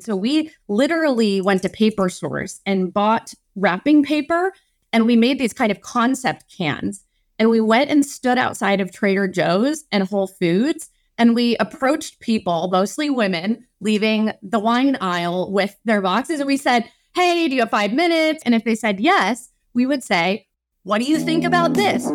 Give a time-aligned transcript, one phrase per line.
[0.00, 4.52] So we literally went to paper stores and bought wrapping paper
[4.92, 7.04] and we made these kind of concept cans.
[7.38, 12.20] And we went and stood outside of Trader Joe's and Whole Foods and we approached
[12.20, 16.40] people, mostly women, leaving the wine aisle with their boxes.
[16.40, 18.42] And we said, Hey, do you have five minutes?
[18.46, 20.46] And if they said yes, we would say,
[20.82, 22.06] What do you think about this?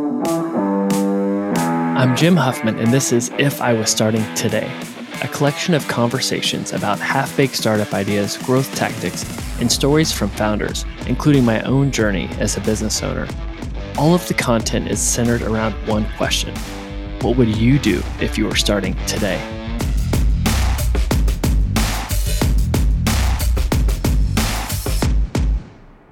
[1.95, 4.69] I'm Jim Huffman, and this is If I Was Starting Today,
[5.25, 9.25] a collection of conversations about half baked startup ideas, growth tactics,
[9.59, 13.27] and stories from founders, including my own journey as a business owner.
[13.97, 16.55] All of the content is centered around one question
[17.21, 19.41] What would you do if you were starting today?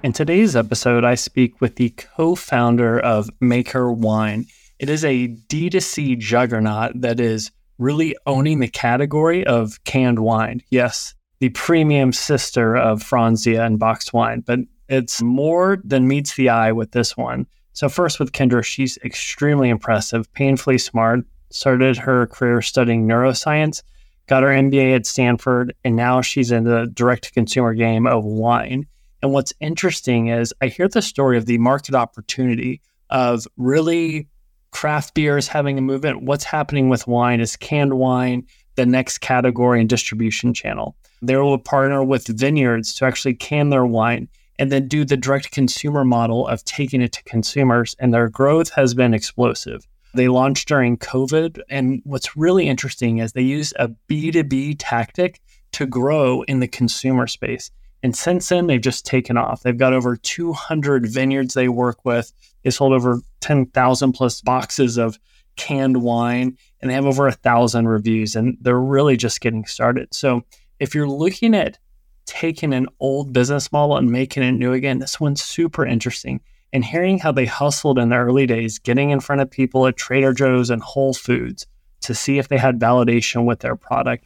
[0.02, 4.48] In today's episode, I speak with the co founder of Maker Wine.
[4.80, 10.62] It is a D2C juggernaut that is really owning the category of canned wine.
[10.70, 14.59] Yes, the premium sister of Franzia and boxed wine, but
[14.90, 17.47] it's more than meets the eye with this one.
[17.73, 23.81] So, first with Kendra, she's extremely impressive, painfully smart, started her career studying neuroscience,
[24.28, 28.23] got her MBA at Stanford, and now she's in the direct to consumer game of
[28.23, 28.86] wine.
[29.22, 34.28] And what's interesting is I hear the story of the market opportunity of really
[34.73, 36.23] craft beer is having a movement.
[36.23, 40.97] What's happening with wine is canned wine, the next category and distribution channel.
[41.21, 44.27] They will partner with vineyards to actually can their wine
[44.59, 47.95] and then do the direct consumer model of taking it to consumers.
[47.99, 49.88] And their growth has been explosive.
[50.16, 51.59] They launched during COVID.
[51.69, 55.39] And what's really interesting is they use a B2B tactic
[55.73, 57.71] to grow in the consumer space.
[58.04, 59.64] And since then, they've just taken off.
[59.64, 62.34] They've got over 200 vineyards they work with.
[62.64, 65.18] They sold over 10,000 plus boxes of
[65.56, 70.14] canned wine, and they have over a thousand reviews, and they're really just getting started.
[70.14, 70.44] So,
[70.80, 71.78] if you're looking at
[72.26, 76.42] taking an old business model and making it new again, this one's super interesting.
[76.74, 79.96] And hearing how they hustled in the early days, getting in front of people at
[79.96, 81.68] Trader Joe's and Whole Foods
[82.02, 84.25] to see if they had validation with their product.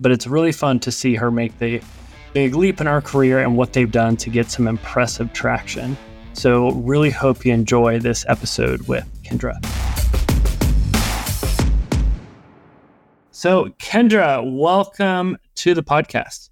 [0.00, 1.82] But it's really fun to see her make the
[2.36, 5.96] big leap in our career and what they've done to get some impressive traction.
[6.34, 9.54] So, really hope you enjoy this episode with Kendra.
[13.30, 16.50] So, Kendra, welcome to the podcast.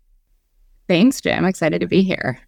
[0.88, 1.40] Thanks, Jim.
[1.40, 2.40] I'm excited to be here.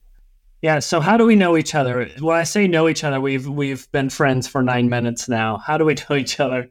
[0.62, 0.78] Yeah.
[0.78, 2.08] So, how do we know each other?
[2.18, 5.58] When I say know each other, we've we've been friends for nine minutes now.
[5.58, 6.70] How do we know each other?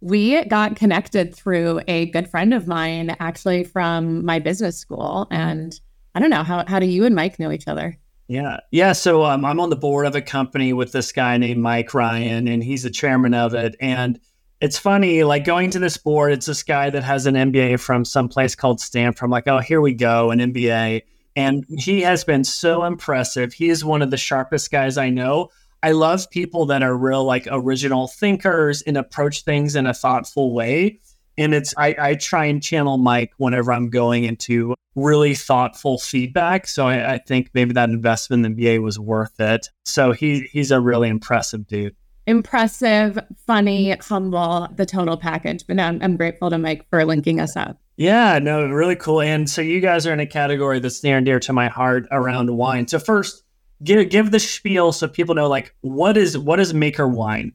[0.00, 5.26] We got connected through a good friend of mine, actually from my business school.
[5.30, 5.78] And
[6.14, 7.98] I don't know how how do you and Mike know each other?
[8.28, 8.92] Yeah, yeah.
[8.92, 12.48] So um, I'm on the board of a company with this guy named Mike Ryan,
[12.48, 13.76] and he's the chairman of it.
[13.80, 14.18] And
[14.60, 18.04] it's funny, like going to this board, it's this guy that has an MBA from
[18.04, 19.24] some place called Stanford.
[19.24, 21.02] I'm like, oh, here we go, an MBA.
[21.36, 23.52] And he has been so impressive.
[23.52, 25.50] He is one of the sharpest guys I know.
[25.86, 30.52] I love people that are real like original thinkers and approach things in a thoughtful
[30.52, 30.98] way.
[31.38, 36.66] And it's I, I try and channel Mike whenever I'm going into really thoughtful feedback.
[36.66, 39.68] So I, I think maybe that investment in BA was worth it.
[39.84, 41.94] So he he's a really impressive dude.
[42.26, 43.16] Impressive,
[43.46, 45.64] funny, humble, the total package.
[45.68, 47.78] But I'm, I'm grateful to Mike for linking us up.
[47.96, 49.20] Yeah, no, really cool.
[49.20, 52.08] And so you guys are in a category that's near and dear to my heart
[52.10, 52.88] around wine.
[52.88, 53.44] So first,
[53.82, 57.54] give give the spiel so people know like what is what is Maker Wine?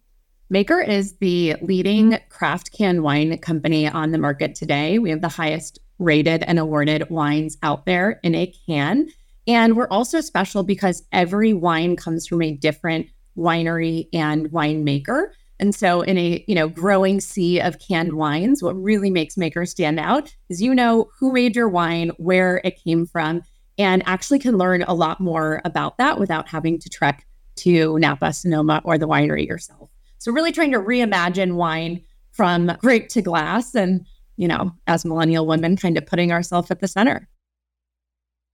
[0.49, 4.99] Maker is the leading craft canned wine company on the market today.
[4.99, 9.07] We have the highest rated and awarded wines out there in a can.
[9.47, 15.31] And we're also special because every wine comes from a different winery and winemaker.
[15.59, 19.65] And so in a, you know, growing sea of canned wines, what really makes Maker
[19.65, 23.43] stand out is you know who made your wine, where it came from,
[23.81, 27.25] and actually can learn a lot more about that without having to trek
[27.57, 29.89] to Napa, Sonoma, or the winery yourself.
[30.19, 34.05] So, really trying to reimagine wine from grape to glass and,
[34.37, 37.27] you know, as millennial women, kind of putting ourselves at the center.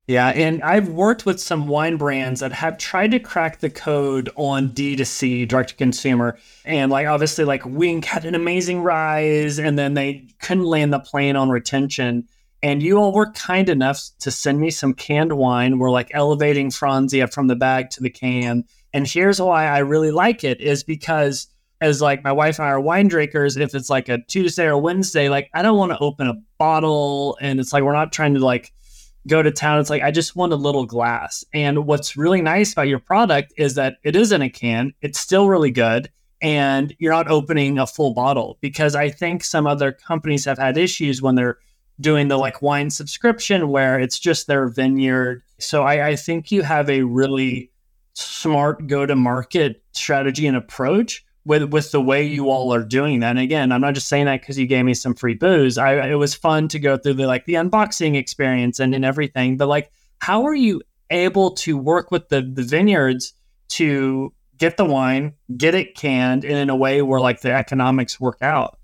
[0.07, 4.29] Yeah, and I've worked with some wine brands that have tried to crack the code
[4.37, 6.37] on D2C, direct to consumer.
[6.63, 10.99] And like obviously like Winc had an amazing rise and then they couldn't land the
[10.99, 12.25] plane on retention.
[12.63, 15.79] And you all were kind enough to send me some canned wine.
[15.79, 18.63] We're like elevating Franzia from the bag to the can.
[18.93, 21.47] And here's why I really like it is because
[21.81, 24.77] as like my wife and I are wine drinkers, if it's like a Tuesday or
[24.79, 28.33] Wednesday, like I don't want to open a bottle and it's like we're not trying
[28.33, 28.73] to like
[29.27, 29.79] go to town.
[29.79, 31.45] It's like I just want a little glass.
[31.53, 34.93] And what's really nice about your product is that it is in a can.
[35.01, 36.09] It's still really good
[36.41, 40.77] and you're not opening a full bottle because I think some other companies have had
[40.77, 41.57] issues when they're
[41.99, 45.43] doing the like wine subscription where it's just their vineyard.
[45.59, 47.71] So I, I think you have a really
[48.13, 53.21] smart go to market strategy and approach with with the way you all are doing
[53.21, 53.31] that.
[53.31, 55.77] And again, I'm not just saying that because you gave me some free booze.
[55.77, 59.57] I it was fun to go through the like the unboxing experience and, and everything.
[59.57, 63.33] But like, how are you able to work with the the vineyards
[63.69, 68.19] to get the wine, get it canned, and in a way where like the economics
[68.19, 68.76] work out?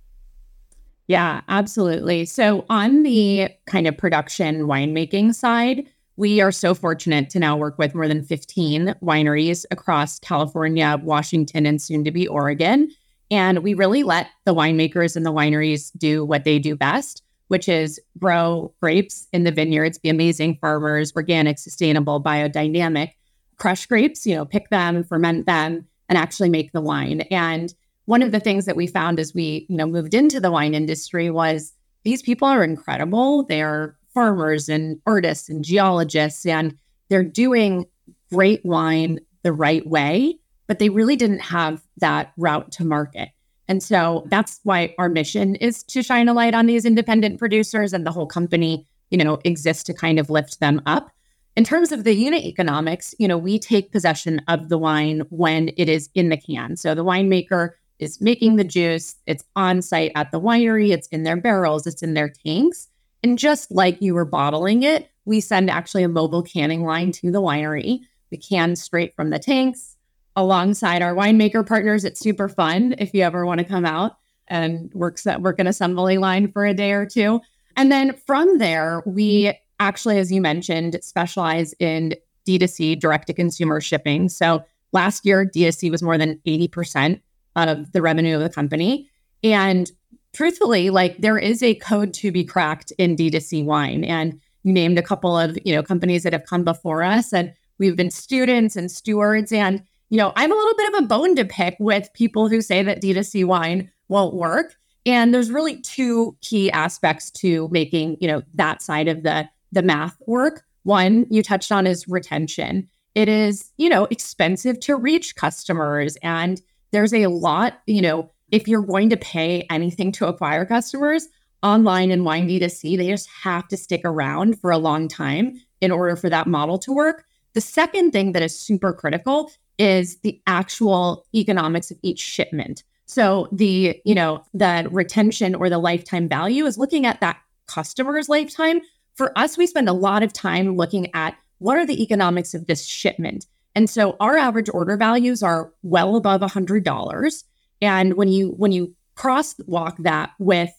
[1.08, 2.26] Yeah, absolutely.
[2.26, 7.78] So on the kind of production winemaking side, we are so fortunate to now work
[7.78, 12.90] with more than 15 wineries across California, Washington, and soon to be Oregon.
[13.32, 17.68] And we really let the winemakers and the wineries do what they do best, which
[17.68, 23.14] is grow grapes in the vineyards, be amazing farmers, organic, sustainable, biodynamic,
[23.58, 27.22] crush grapes, you know, pick them, ferment them, and actually make the wine.
[27.32, 27.74] And
[28.06, 30.74] one of the things that we found as we, you know, moved into the wine
[30.74, 31.74] industry was
[32.04, 33.44] these people are incredible.
[33.44, 36.78] They are farmers and artists and geologists, and
[37.10, 37.86] they're doing
[38.32, 43.30] great wine the right way, but they really didn't have that route to market.
[43.68, 47.94] And so that's why our mission is to shine a light on these independent producers
[47.94, 51.10] and the whole company, you know, exists to kind of lift them up.
[51.56, 55.70] In terms of the unit economics, you know, we take possession of the wine when
[55.78, 56.76] it is in the can.
[56.76, 57.72] So the winemaker
[58.04, 58.70] is making the mm-hmm.
[58.70, 62.90] juice, it's on site at the winery, it's in their barrels, it's in their tanks.
[63.24, 67.32] And just like you were bottling it, we send actually a mobile canning line to
[67.32, 68.02] the winery.
[68.30, 69.96] We can straight from the tanks
[70.36, 72.04] alongside our winemaker partners.
[72.04, 74.18] It's super fun if you ever want to come out
[74.48, 77.42] and work set, work an assembly line for a day or two.
[77.78, 79.58] And then from there, we mm-hmm.
[79.80, 82.16] actually, as you mentioned, specialize in
[82.48, 84.28] D2C direct to consumer shipping.
[84.30, 87.22] So last year, D2C was more than 80%
[87.56, 89.10] of the revenue of the company.
[89.44, 89.92] And
[90.34, 94.04] truthfully, like there is a code to be cracked in D2C wine.
[94.04, 97.54] And you named a couple of, you know, companies that have come before us and
[97.78, 99.52] we've been students and stewards.
[99.52, 102.62] And, you know, I'm a little bit of a bone to pick with people who
[102.62, 104.76] say that D2C wine won't work.
[105.06, 109.82] And there's really two key aspects to making, you know, that side of the the
[109.82, 110.64] math work.
[110.84, 112.88] One you touched on is retention.
[113.16, 116.62] It is, you know, expensive to reach customers and
[116.94, 121.28] there's a lot, you know, if you're going to pay anything to acquire customers
[121.64, 125.92] online and wine D2C, they just have to stick around for a long time in
[125.92, 127.26] order for that model to work.
[127.54, 132.84] The second thing that is super critical is the actual economics of each shipment.
[133.06, 137.38] So the, you know, the retention or the lifetime value is looking at that
[137.68, 138.82] customer's lifetime.
[139.16, 142.68] For us, we spend a lot of time looking at what are the economics of
[142.68, 143.48] this shipment.
[143.76, 147.44] And so our average order values are well above $100.
[147.82, 150.72] And when you when you crosswalk that with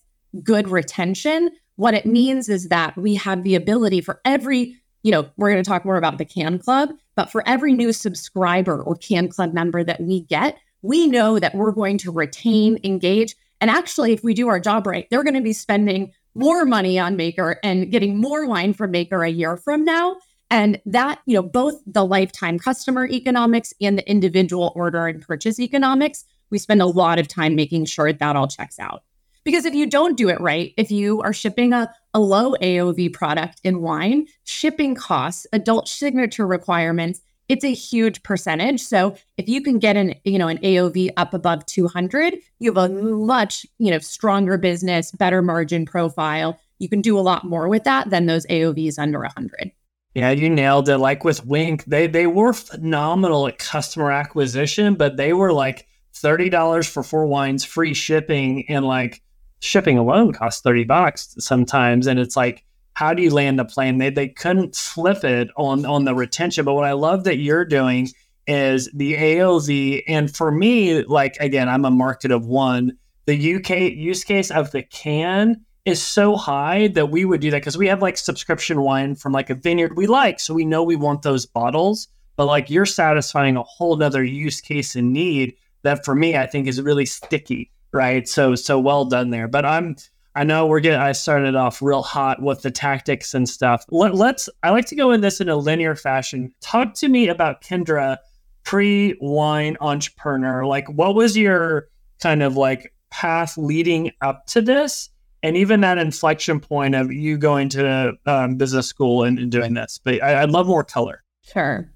[0.43, 5.29] good retention, what it means is that we have the ability for every, you know,
[5.37, 8.97] we're going to talk more about the Can Club, but for every new subscriber or
[8.97, 13.71] Can Club member that we get, we know that we're going to retain, engage, and
[13.71, 17.17] actually, if we do our job right, they're going to be spending more money on
[17.17, 20.17] Maker and getting more wine from Maker a year from now.
[20.55, 25.59] And that, you know, both the lifetime customer economics and the individual order and purchase
[25.59, 29.03] economics we spend a lot of time making sure that all checks out.
[29.43, 33.13] Because if you don't do it right, if you are shipping a, a low AOV
[33.13, 38.81] product in wine, shipping costs, adult signature requirements, it's a huge percentage.
[38.81, 42.91] So if you can get an, you know, an AOV up above 200, you have
[42.91, 46.61] a much, you know, stronger business, better margin profile.
[46.79, 49.73] You can do a lot more with that than those AOVs under 100.
[50.15, 50.99] Yeah, you nailed it.
[50.99, 56.89] Like with Winc, they they were phenomenal at customer acquisition, but they were like $30
[56.89, 59.23] for four wines, free shipping, and like
[59.61, 62.07] shipping alone costs 30 bucks sometimes.
[62.07, 63.99] And it's like, how do you land a plane?
[63.99, 66.65] They, they couldn't flip it on, on the retention.
[66.65, 68.09] But what I love that you're doing
[68.47, 70.05] is the AOV.
[70.07, 72.97] And for me, like, again, I'm a market of one.
[73.27, 77.61] The UK use case of the can is so high that we would do that
[77.61, 80.41] because we have like subscription wine from like a vineyard we like.
[80.41, 82.09] So we know we want those bottles.
[82.37, 86.47] But like you're satisfying a whole other use case and need that for me I
[86.47, 88.27] think is really sticky, right?
[88.27, 89.47] So so well done there.
[89.47, 89.97] But I'm
[90.35, 93.85] I know we're getting I started off real hot with the tactics and stuff.
[93.91, 96.53] Let, let's I like to go in this in a linear fashion.
[96.61, 98.17] Talk to me about Kendra
[98.65, 100.67] pre-wine entrepreneur.
[100.67, 101.89] Like what was your
[102.21, 105.11] kind of like path leading up to this?
[105.45, 109.75] And even that inflection point of you going to um, business school and, and, doing
[109.75, 110.01] this.
[110.03, 111.23] But I, would love more color.
[111.43, 111.93] Sure.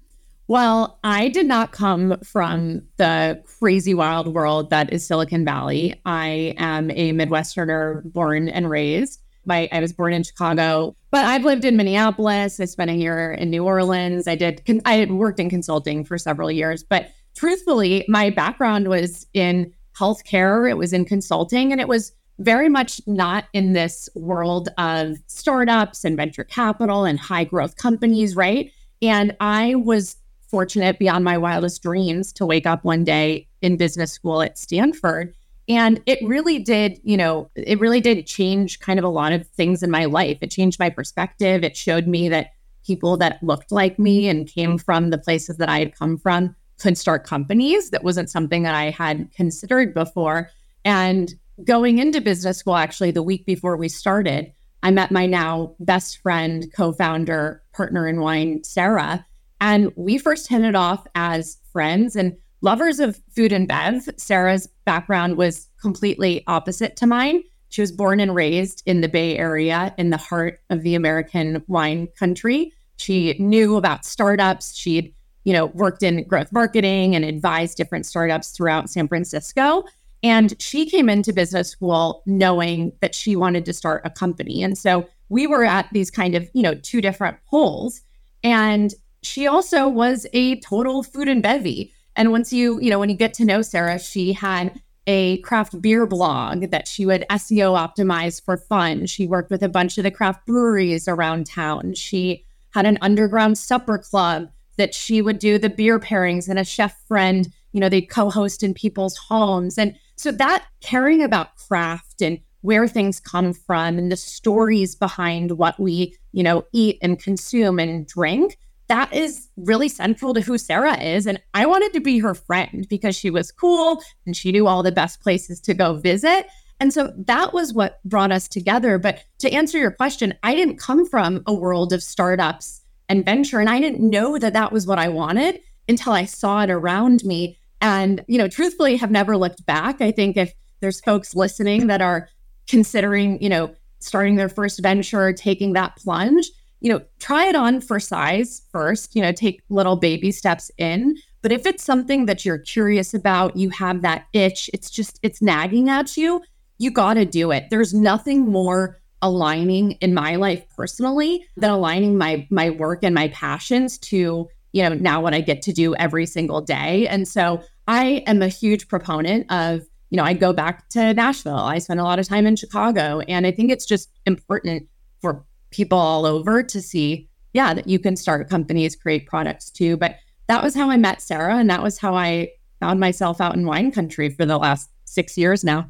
[0.47, 5.99] Well, I did not come from the crazy wild world that is Silicon Valley.
[6.05, 9.19] I am a Midwesterner born and raised.
[9.45, 12.59] My I was born in Chicago, but I've lived in Minneapolis.
[12.59, 14.27] I spent a year in New Orleans.
[14.27, 14.61] I did.
[14.85, 20.69] I had worked in consulting for several years, but truthfully, my background was in healthcare.
[20.69, 26.03] It was in consulting, and it was very much not in this world of startups
[26.03, 28.71] and venture capital and high growth companies, right?
[29.01, 30.15] And I was
[30.47, 35.33] fortunate beyond my wildest dreams to wake up one day in business school at Stanford.
[35.67, 39.47] And it really did, you know, it really did change kind of a lot of
[39.49, 40.39] things in my life.
[40.41, 41.63] It changed my perspective.
[41.63, 42.53] It showed me that
[42.83, 46.55] people that looked like me and came from the places that I had come from
[46.79, 47.91] could start companies.
[47.91, 50.49] That wasn't something that I had considered before.
[50.83, 55.75] And going into business school, actually, the week before we started, I met my now
[55.79, 59.25] best friend, co founder, partner in wine, Sarah.
[59.61, 64.07] And we first hit it off as friends and lovers of food and bev.
[64.17, 67.43] Sarah's background was completely opposite to mine.
[67.69, 71.63] She was born and raised in the Bay Area in the heart of the American
[71.67, 72.73] wine country.
[72.97, 74.75] She knew about startups.
[74.75, 75.13] She'd,
[75.43, 79.83] you know, worked in growth marketing and advised different startups throughout San Francisco.
[80.21, 84.63] And she came into business school knowing that she wanted to start a company.
[84.63, 88.01] And so we were at these kind of, you know, two different poles.
[88.43, 91.93] And she also was a total food and bevy.
[92.15, 95.81] And once you, you know, when you get to know Sarah, she had a craft
[95.81, 99.05] beer blog that she would SEO optimize for fun.
[99.05, 101.93] She worked with a bunch of the craft breweries around town.
[101.93, 106.63] She had an underground supper club that she would do the beer pairings and a
[106.63, 109.77] chef friend, you know, they'd co-host in people's homes.
[109.77, 115.51] And so that caring about craft and where things come from and the stories behind
[115.51, 118.57] what we, you know, eat and consume and drink
[118.89, 121.27] that is really central to who Sarah is.
[121.27, 124.83] And I wanted to be her friend because she was cool and she knew all
[124.83, 126.47] the best places to go visit.
[126.79, 128.97] And so that was what brought us together.
[128.97, 133.59] But to answer your question, I didn't come from a world of startups and venture.
[133.59, 137.23] And I didn't know that that was what I wanted until I saw it around
[137.23, 137.58] me.
[137.81, 140.01] And, you know, truthfully, have never looked back.
[140.01, 142.29] I think if there's folks listening that are
[142.67, 146.49] considering, you know, starting their first venture, taking that plunge,
[146.81, 151.17] you know, try it on for size first, you know, take little baby steps in.
[151.41, 155.41] But if it's something that you're curious about, you have that itch, it's just, it's
[155.41, 156.41] nagging at you,
[156.77, 157.65] you got to do it.
[157.69, 163.27] There's nothing more aligning in my life personally than aligning my my work and my
[163.29, 167.61] passions to you know now what i get to do every single day and so
[167.87, 171.99] i am a huge proponent of you know i go back to nashville i spend
[171.99, 174.87] a lot of time in chicago and i think it's just important
[175.21, 179.97] for people all over to see, yeah, that you can start companies, create products too.
[179.97, 180.15] But
[180.47, 181.57] that was how I met Sarah.
[181.57, 182.49] And that was how I
[182.79, 185.89] found myself out in wine country for the last six years now.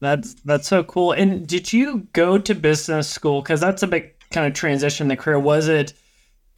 [0.00, 1.12] That's that's so cool.
[1.12, 3.42] And did you go to business school?
[3.42, 5.40] Because that's a big kind of transition in the career.
[5.40, 5.92] Was it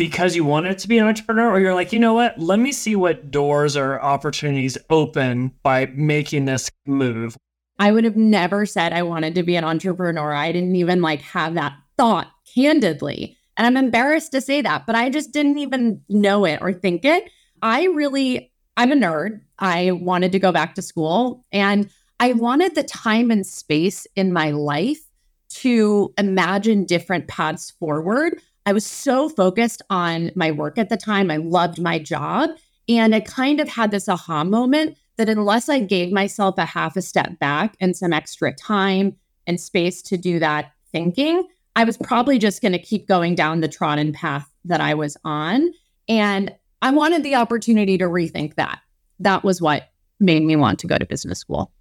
[0.01, 2.39] because you wanted to be an entrepreneur, or you're like, you know what?
[2.39, 7.37] Let me see what doors or opportunities open by making this move.
[7.79, 10.33] I would have never said I wanted to be an entrepreneur.
[10.33, 13.37] I didn't even like have that thought candidly.
[13.59, 17.05] And I'm embarrassed to say that, but I just didn't even know it or think
[17.05, 17.31] it.
[17.61, 19.43] I really, I'm a nerd.
[19.59, 24.33] I wanted to go back to school and I wanted the time and space in
[24.33, 25.03] my life
[25.51, 28.41] to imagine different paths forward.
[28.67, 31.31] I was so focused on my work at the time.
[31.31, 32.51] I loved my job.
[32.89, 36.97] And I kind of had this aha moment that unless I gave myself a half
[36.97, 41.97] a step back and some extra time and space to do that thinking, I was
[41.97, 45.73] probably just going to keep going down the trodden path that I was on.
[46.09, 48.81] And I wanted the opportunity to rethink that.
[49.21, 51.73] That was what made me want to go to business school.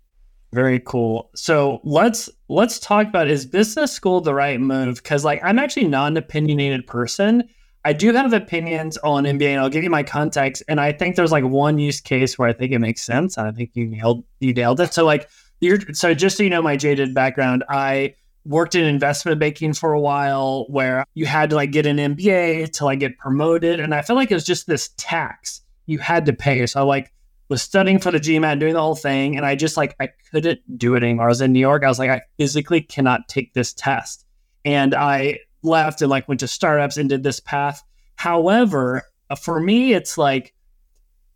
[0.51, 1.29] Very cool.
[1.35, 4.95] So let's let's talk about is business school the right move?
[4.95, 7.43] Because like I'm actually not an opinionated person.
[7.85, 10.63] I do have opinions on MBA, and I'll give you my context.
[10.67, 13.47] And I think there's like one use case where I think it makes sense, and
[13.47, 14.93] I think you nailed you nailed it.
[14.93, 15.29] So like
[15.61, 18.15] you're so just so you know my jaded background, I
[18.45, 22.71] worked in investment banking for a while where you had to like get an MBA
[22.73, 26.25] to like get promoted, and I felt like it was just this tax you had
[26.25, 26.65] to pay.
[26.65, 27.11] So like
[27.49, 30.61] was studying for the GMAT, doing the whole thing, and I just like I couldn't
[30.77, 31.25] do it anymore.
[31.25, 31.83] I was in New York.
[31.83, 34.25] I was like, I physically cannot take this test,
[34.63, 37.83] and I left and like went to startups and did this path.
[38.15, 40.53] However, uh, for me, it's like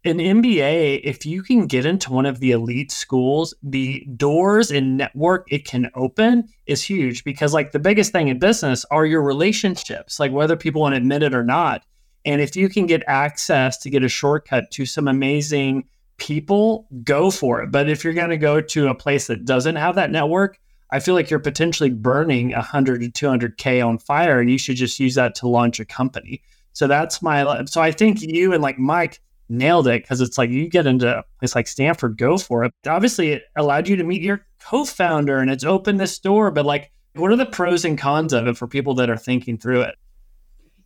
[0.05, 4.97] an MBA, if you can get into one of the elite schools, the doors and
[4.97, 9.21] network it can open is huge because, like, the biggest thing in business are your
[9.21, 11.83] relationships, like, whether people want to admit it or not.
[12.25, 15.85] And if you can get access to get a shortcut to some amazing
[16.17, 17.71] people, go for it.
[17.71, 20.59] But if you're going to go to a place that doesn't have that network,
[20.91, 24.99] I feel like you're potentially burning 100 to 200K on fire and you should just
[24.99, 26.41] use that to launch a company.
[26.73, 30.49] So that's my, so I think you and like Mike nailed it because it's like
[30.49, 32.73] you get into a place like Stanford, go for it.
[32.87, 36.65] Obviously, it allowed you to meet your co founder and it's opened this door, but
[36.65, 39.81] like, what are the pros and cons of it for people that are thinking through
[39.81, 39.95] it?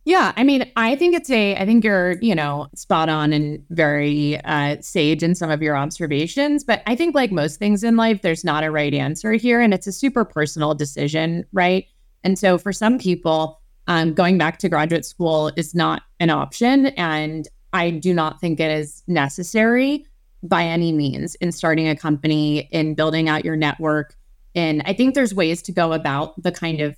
[0.04, 3.62] Yeah, I mean, I think it's a, I think you're, you know, spot on and
[3.68, 6.64] very uh, sage in some of your observations.
[6.64, 9.60] But I think, like most things in life, there's not a right answer here.
[9.60, 11.86] And it's a super personal decision, right?
[12.24, 16.86] And so for some people, um, going back to graduate school is not an option.
[16.86, 20.06] And I do not think it is necessary
[20.42, 24.14] by any means in starting a company, in building out your network.
[24.54, 26.96] And I think there's ways to go about the kind of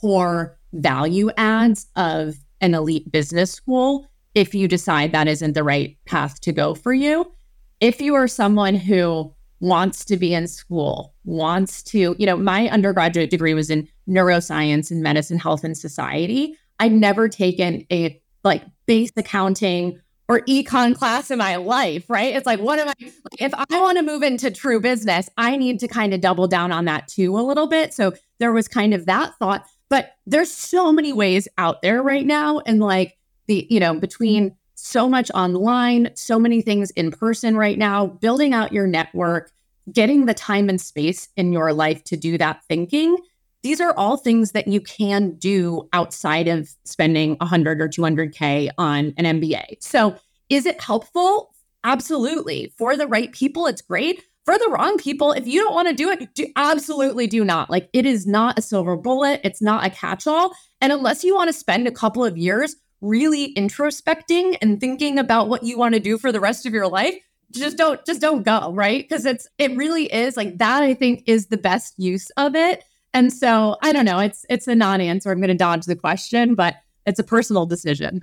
[0.00, 2.28] core value adds mm-hmm.
[2.28, 6.74] of an elite business school if you decide that isn't the right path to go
[6.74, 7.32] for you.
[7.80, 12.68] If you are someone who wants to be in school, wants to, you know, my
[12.68, 16.56] undergraduate degree was in neuroscience and medicine, health, and society.
[16.78, 22.34] I'd never taken a like base accounting or econ class in my life, right?
[22.34, 22.94] It's like, what am I,
[23.38, 26.72] if I want to move into true business, I need to kind of double down
[26.72, 27.94] on that too a little bit.
[27.94, 29.66] So there was kind of that thought.
[29.88, 32.60] But there's so many ways out there right now.
[32.60, 33.16] And like
[33.46, 38.52] the, you know, between so much online, so many things in person right now, building
[38.52, 39.50] out your network,
[39.92, 43.16] getting the time and space in your life to do that thinking.
[43.62, 49.14] These are all things that you can do outside of spending 100 or 200K on
[49.16, 49.76] an MBA.
[49.80, 50.16] So,
[50.48, 51.52] is it helpful?
[51.82, 52.72] Absolutely.
[52.76, 55.94] For the right people, it's great for the wrong people, if you don't want to
[55.94, 57.68] do it, do, absolutely do not.
[57.68, 60.54] Like it is not a silver bullet, it's not a catch all.
[60.80, 65.48] And unless you want to spend a couple of years really introspecting and thinking about
[65.48, 67.16] what you want to do for the rest of your life,
[67.52, 69.06] just don't just don't go, right?
[69.06, 72.84] Because it's it really is like that I think is the best use of it.
[73.12, 75.30] And so, I don't know, it's it's a non-answer.
[75.30, 78.22] I'm going to dodge the question, but it's a personal decision.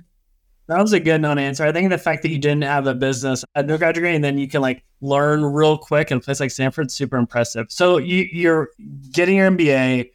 [0.66, 1.64] That was a good non-answer.
[1.64, 4.48] I think the fact that you didn't have a business undergrad degree and then you
[4.48, 7.66] can like learn real quick in a place like Stanford, super impressive.
[7.68, 8.70] So you, you're
[9.12, 10.10] getting your MBA,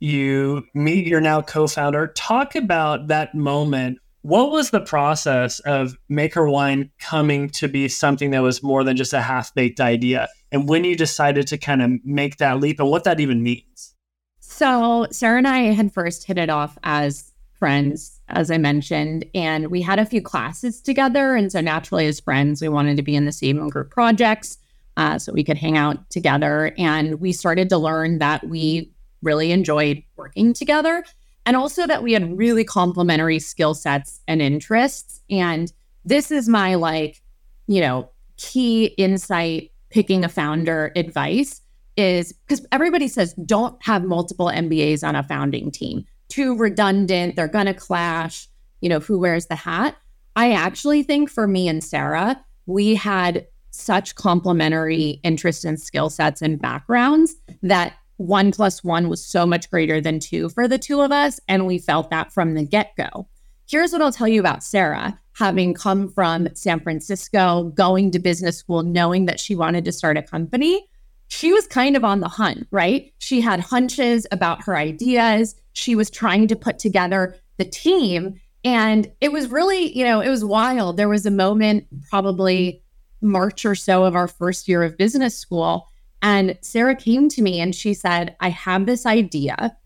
[0.00, 2.08] you meet your now co-founder.
[2.08, 3.98] Talk about that moment.
[4.20, 8.96] What was the process of Maker Wine coming to be something that was more than
[8.96, 10.28] just a half-baked idea?
[10.52, 13.94] And when you decided to kind of make that leap and what that even means?
[14.40, 19.68] So Sarah and I had first hit it off as friends, as I mentioned, and
[19.68, 21.34] we had a few classes together.
[21.34, 24.58] And so naturally, as friends, we wanted to be in the same group projects
[24.96, 26.72] uh, so we could hang out together.
[26.78, 31.04] And we started to learn that we really enjoyed working together
[31.46, 35.20] and also that we had really complementary skill sets and interests.
[35.30, 35.72] And
[36.04, 37.22] this is my like,
[37.66, 41.60] you know, key insight picking a founder advice
[41.96, 47.36] is because everybody says don't have multiple MBAs on a founding team too redundant.
[47.36, 48.48] They're going to clash.
[48.80, 49.96] You know, who wears the hat?
[50.36, 56.42] I actually think for me and Sarah, we had such complementary interests and skill sets
[56.42, 61.00] and backgrounds that one plus one was so much greater than two for the two
[61.00, 61.40] of us.
[61.48, 63.28] And we felt that from the get go.
[63.68, 68.56] Here's what I'll tell you about Sarah having come from San Francisco, going to business
[68.56, 70.86] school, knowing that she wanted to start a company.
[71.28, 73.12] She was kind of on the hunt, right?
[73.18, 78.40] She had hunches about her ideas she was trying to put together the team.
[78.64, 80.96] And it was really, you know, it was wild.
[80.96, 82.82] There was a moment, probably
[83.20, 85.88] March or so of our first year of business school.
[86.22, 89.76] And Sarah came to me and she said, I have this idea.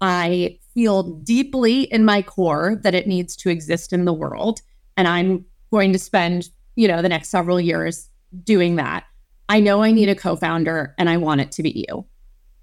[0.00, 4.60] I feel deeply in my core that it needs to exist in the world.
[4.96, 8.08] And I'm going to spend, you know, the next several years
[8.44, 9.04] doing that.
[9.50, 12.06] I know I need a co founder and I want it to be you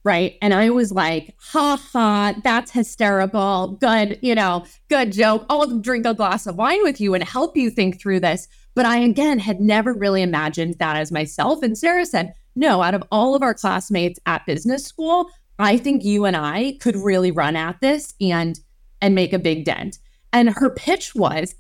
[0.08, 0.38] right?
[0.42, 3.78] And I was like, ha ha, that's hysterical.
[3.82, 5.46] Good, you know, good joke.
[5.50, 8.48] I'll drink a glass of wine with you and help you think through this.
[8.74, 11.62] But I, again, had never really imagined that as myself.
[11.62, 16.06] And Sarah said, no, out of all of our classmates at business school, I think
[16.06, 18.58] you and I could really run at this and
[19.02, 20.00] and make a big dent.
[20.32, 21.54] And her pitch was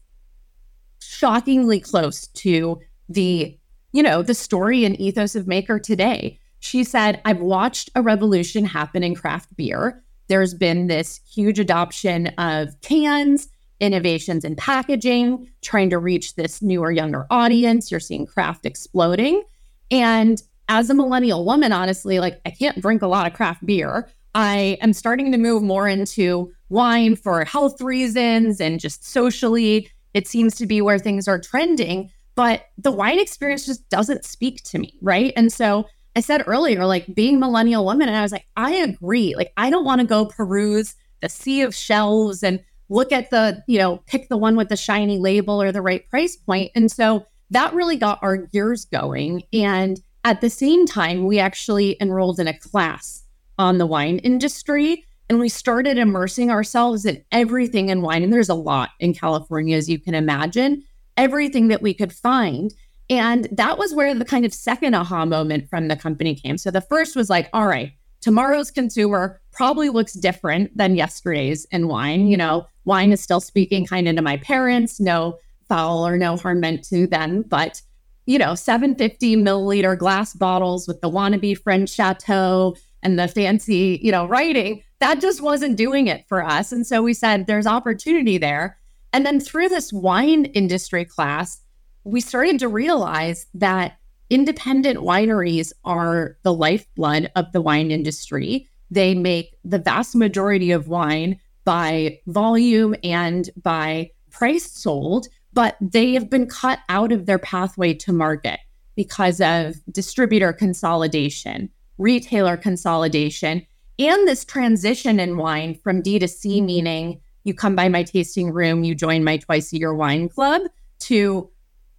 [1.02, 3.60] shockingly close to the,
[3.98, 6.40] you know, the story and ethos of Maker today.
[6.60, 10.04] She said, I've watched a revolution happen in craft beer.
[10.28, 13.48] There's been this huge adoption of cans,
[13.80, 17.90] innovations in packaging, trying to reach this newer, younger audience.
[17.90, 19.42] You're seeing craft exploding.
[19.90, 24.08] And as a millennial woman, honestly, like I can't drink a lot of craft beer.
[24.36, 29.90] I am starting to move more into wine for health reasons and just socially.
[30.14, 34.62] It seems to be where things are trending, but the wine experience just doesn't speak
[34.66, 34.94] to me.
[35.02, 35.34] Right.
[35.36, 39.36] And so I said earlier, like being millennial woman, and I was like, I agree.
[39.36, 43.64] Like, I don't want to go peruse the sea of shelves and look at the,
[43.68, 46.72] you know, pick the one with the shiny label or the right price point.
[46.76, 49.42] And so that really got our gears going.
[49.52, 53.24] And at the same time, we actually enrolled in a class
[53.58, 58.22] on the wine industry and we started immersing ourselves in everything in wine.
[58.22, 60.84] And there's a lot in California, as you can imagine,
[61.18, 62.74] everything that we could find.
[63.10, 66.58] And that was where the kind of second aha moment from the company came.
[66.58, 71.88] So the first was like, all right, tomorrow's consumer probably looks different than yesterday's in
[71.88, 72.28] wine.
[72.28, 76.38] You know, wine is still speaking kind of to my parents, no foul or no
[76.38, 77.82] harm meant to them, but
[78.28, 84.12] you know, 750 milliliter glass bottles with the wannabe French chateau and the fancy, you
[84.12, 86.74] know, writing, that just wasn't doing it for us.
[86.74, 88.78] And so we said there's opportunity there.
[89.14, 91.62] And then through this wine industry class,
[92.04, 93.98] we started to realize that
[94.30, 98.68] independent wineries are the lifeblood of the wine industry.
[98.92, 106.14] They make the vast majority of wine by volume and by price sold, but they
[106.14, 108.60] have been cut out of their pathway to market
[108.96, 113.66] because of distributor consolidation, retailer consolidation,
[114.00, 116.66] and this transition in wine from D to C, mm-hmm.
[116.66, 120.62] meaning you come by my tasting room, you join my twice a year wine club,
[121.00, 121.50] to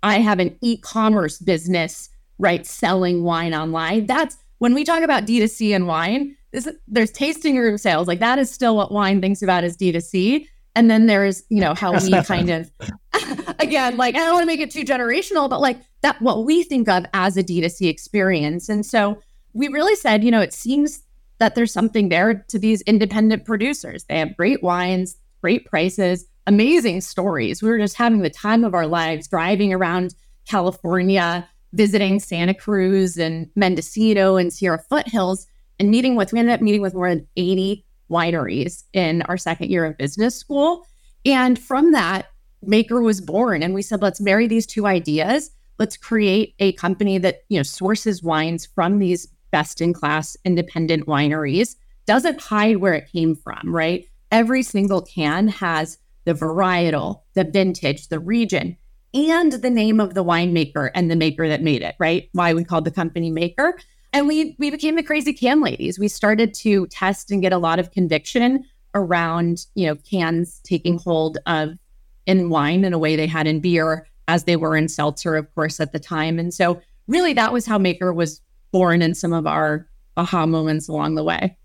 [0.03, 2.67] I have an e commerce business right?
[2.67, 4.07] Selling wine online.
[4.07, 8.09] That's when we talk about D2C and wine, this, there's tasting room sales.
[8.09, 10.47] Like that is still what wine thinks about as D2C.
[10.75, 12.71] And then there's, you know, how we kind of,
[13.59, 16.63] again, like I don't want to make it too generational, but like that, what we
[16.63, 18.69] think of as a D2C experience.
[18.69, 19.21] And so
[19.53, 21.03] we really said, you know, it seems
[21.39, 24.05] that there's something there to these independent producers.
[24.05, 27.63] They have great wines, great prices, amazing stories.
[27.63, 30.15] We were just having the time of our lives driving around
[30.49, 35.47] California, visiting Santa Cruz and Mendocino and Sierra foothills
[35.79, 39.71] and meeting with, we ended up meeting with more than 80 wineries in our second
[39.71, 40.87] year of business school.
[41.25, 42.27] And from that,
[42.63, 43.63] Maker was born.
[43.63, 45.51] And we said, let's marry these two ideas.
[45.79, 51.07] Let's create a company that, you know, sources wines from these best in class independent
[51.07, 54.07] wineries, doesn't hide where it came from, right?
[54.31, 58.77] Every single can has the varietal, the vintage, the region,
[59.15, 62.29] and the name of the winemaker and the maker that made it, right?
[62.33, 63.79] Why we called the company Maker.
[64.13, 65.99] And we we became the crazy can ladies.
[65.99, 68.65] We started to test and get a lot of conviction
[68.95, 71.79] around, you know, cans taking hold of
[72.27, 75.53] in wine in a way they had in beer as they were in seltzer, of
[75.55, 76.39] course, at the time.
[76.39, 80.89] And so really that was how Maker was born in some of our aha moments
[80.89, 81.57] along the way.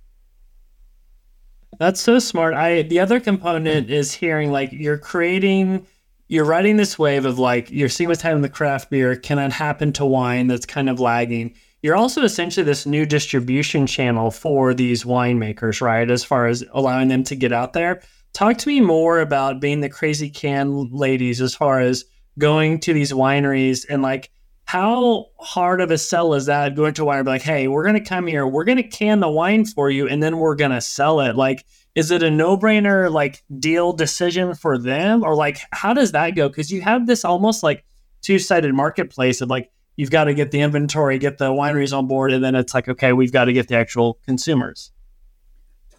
[1.83, 2.53] That's so smart.
[2.53, 5.85] I the other component is hearing like you're creating
[6.29, 9.17] you're riding this wave of like you're seeing what's happening with craft beer.
[9.17, 11.55] Can that happen to wine that's kind of lagging?
[11.81, 16.09] You're also essentially this new distribution channel for these winemakers, right?
[16.09, 18.01] As far as allowing them to get out there.
[18.31, 22.05] Talk to me more about being the crazy can ladies as far as
[22.39, 24.31] going to these wineries and like
[24.65, 28.03] how hard of a sell is that going to a winery like, hey, we're gonna
[28.03, 31.35] come here, we're gonna can the wine for you, and then we're gonna sell it.
[31.35, 35.23] Like is it a no-brainer like deal decision for them?
[35.23, 36.49] Or like how does that go?
[36.49, 37.85] Because you have this almost like
[38.21, 42.31] two-sided marketplace of like you've got to get the inventory get the wineries on board
[42.31, 44.91] and then it's like okay we've got to get the actual consumers.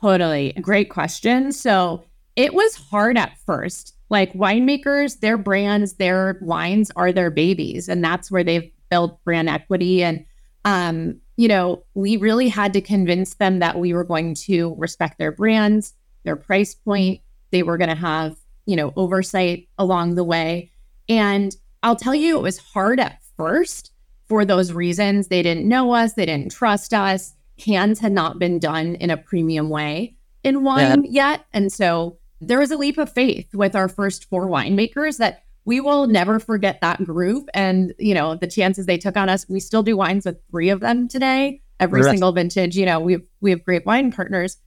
[0.00, 0.53] Totally.
[0.61, 1.53] Great question.
[1.53, 2.03] So
[2.35, 8.05] it was hard at first like winemakers their brands their wines are their babies and
[8.05, 10.25] that's where they've built brand equity and
[10.64, 15.19] um you know, we really had to convince them that we were going to respect
[15.19, 17.21] their brands, their price point.
[17.51, 18.37] They were going to have,
[18.67, 20.71] you know, oversight along the way.
[21.09, 23.90] And I'll tell you, it was hard at first
[24.29, 25.29] for those reasons.
[25.29, 27.35] They didn't know us, they didn't trust us.
[27.59, 31.31] Cans had not been done in a premium way in wine yeah.
[31.31, 31.47] yet.
[31.53, 35.80] And so there was a leap of faith with our first four winemakers that we
[35.80, 39.61] will never forget that group and you know the chances they took on us we
[39.61, 41.61] still do wines with three of them today.
[41.80, 44.59] Every single vintage you know we have, we have great wine partners.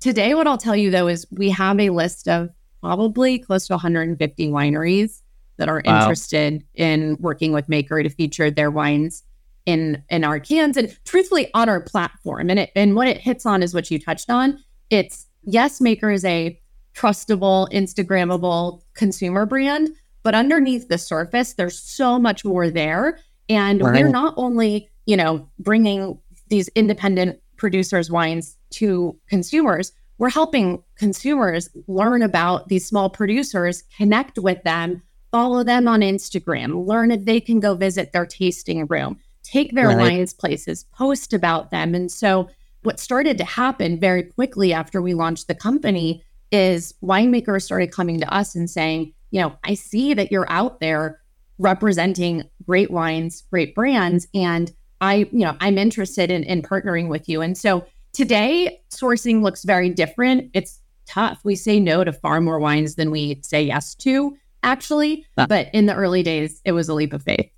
[0.00, 3.74] Today what i'll tell you though is we have a list of probably close to
[3.74, 5.22] 150 wineries
[5.56, 6.00] that are wow.
[6.00, 9.22] interested in working with maker to feature their wines
[9.66, 10.76] in in our cans.
[10.76, 13.98] And truthfully on our platform and it and what it hits on is what you
[13.98, 14.62] touched on.
[14.90, 16.60] It's yes maker is a
[16.94, 19.90] trustable instagrammable consumer brand
[20.24, 23.20] but underneath the surface, there's so much more there.
[23.48, 24.02] And right.
[24.02, 31.68] we're not only, you know, bringing these independent producers' wines to consumers, we're helping consumers
[31.86, 37.40] learn about these small producers, connect with them, follow them on Instagram, learn if they
[37.40, 39.98] can go visit their tasting room, take their right.
[39.98, 41.94] wines places, post about them.
[41.94, 42.48] And so
[42.82, 46.22] what started to happen very quickly after we launched the company
[46.54, 50.78] is winemakers started coming to us and saying, you know, I see that you're out
[50.78, 51.20] there
[51.58, 57.28] representing great wines, great brands, and I, you know, I'm interested in, in partnering with
[57.28, 57.42] you.
[57.42, 60.50] And so today, sourcing looks very different.
[60.54, 61.40] It's tough.
[61.42, 65.26] We say no to far more wines than we say yes to, actually.
[65.48, 67.50] But in the early days, it was a leap of faith.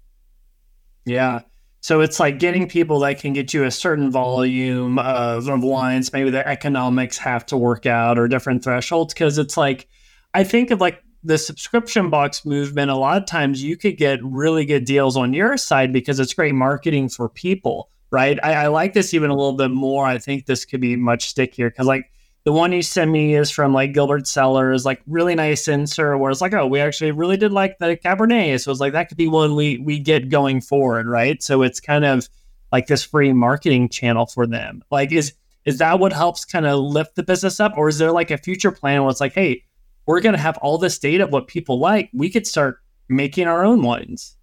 [1.04, 1.42] Yeah.
[1.86, 2.70] So it's like getting mm-hmm.
[2.70, 6.12] people that can get you a certain volume of, of wines.
[6.12, 9.14] Maybe the economics have to work out or different thresholds.
[9.14, 9.86] Cause it's like,
[10.34, 12.90] I think of like the subscription box movement.
[12.90, 16.34] A lot of times you could get really good deals on your side because it's
[16.34, 18.40] great marketing for people, right?
[18.42, 20.06] I, I like this even a little bit more.
[20.06, 22.10] I think this could be much stickier because, like,
[22.46, 26.30] the one you sent me is from like Gilbert Cellars, like really nice insert where
[26.30, 28.60] it's like, oh, we actually really did like the Cabernet.
[28.60, 31.42] So it's like that could be one we we get going forward, right?
[31.42, 32.28] So it's kind of
[32.70, 34.84] like this free marketing channel for them.
[34.92, 37.72] Like, is is that what helps kind of lift the business up?
[37.76, 39.64] Or is there like a future plan where it's like, hey,
[40.06, 42.78] we're gonna have all this data of what people like, we could start
[43.08, 44.36] making our own wines.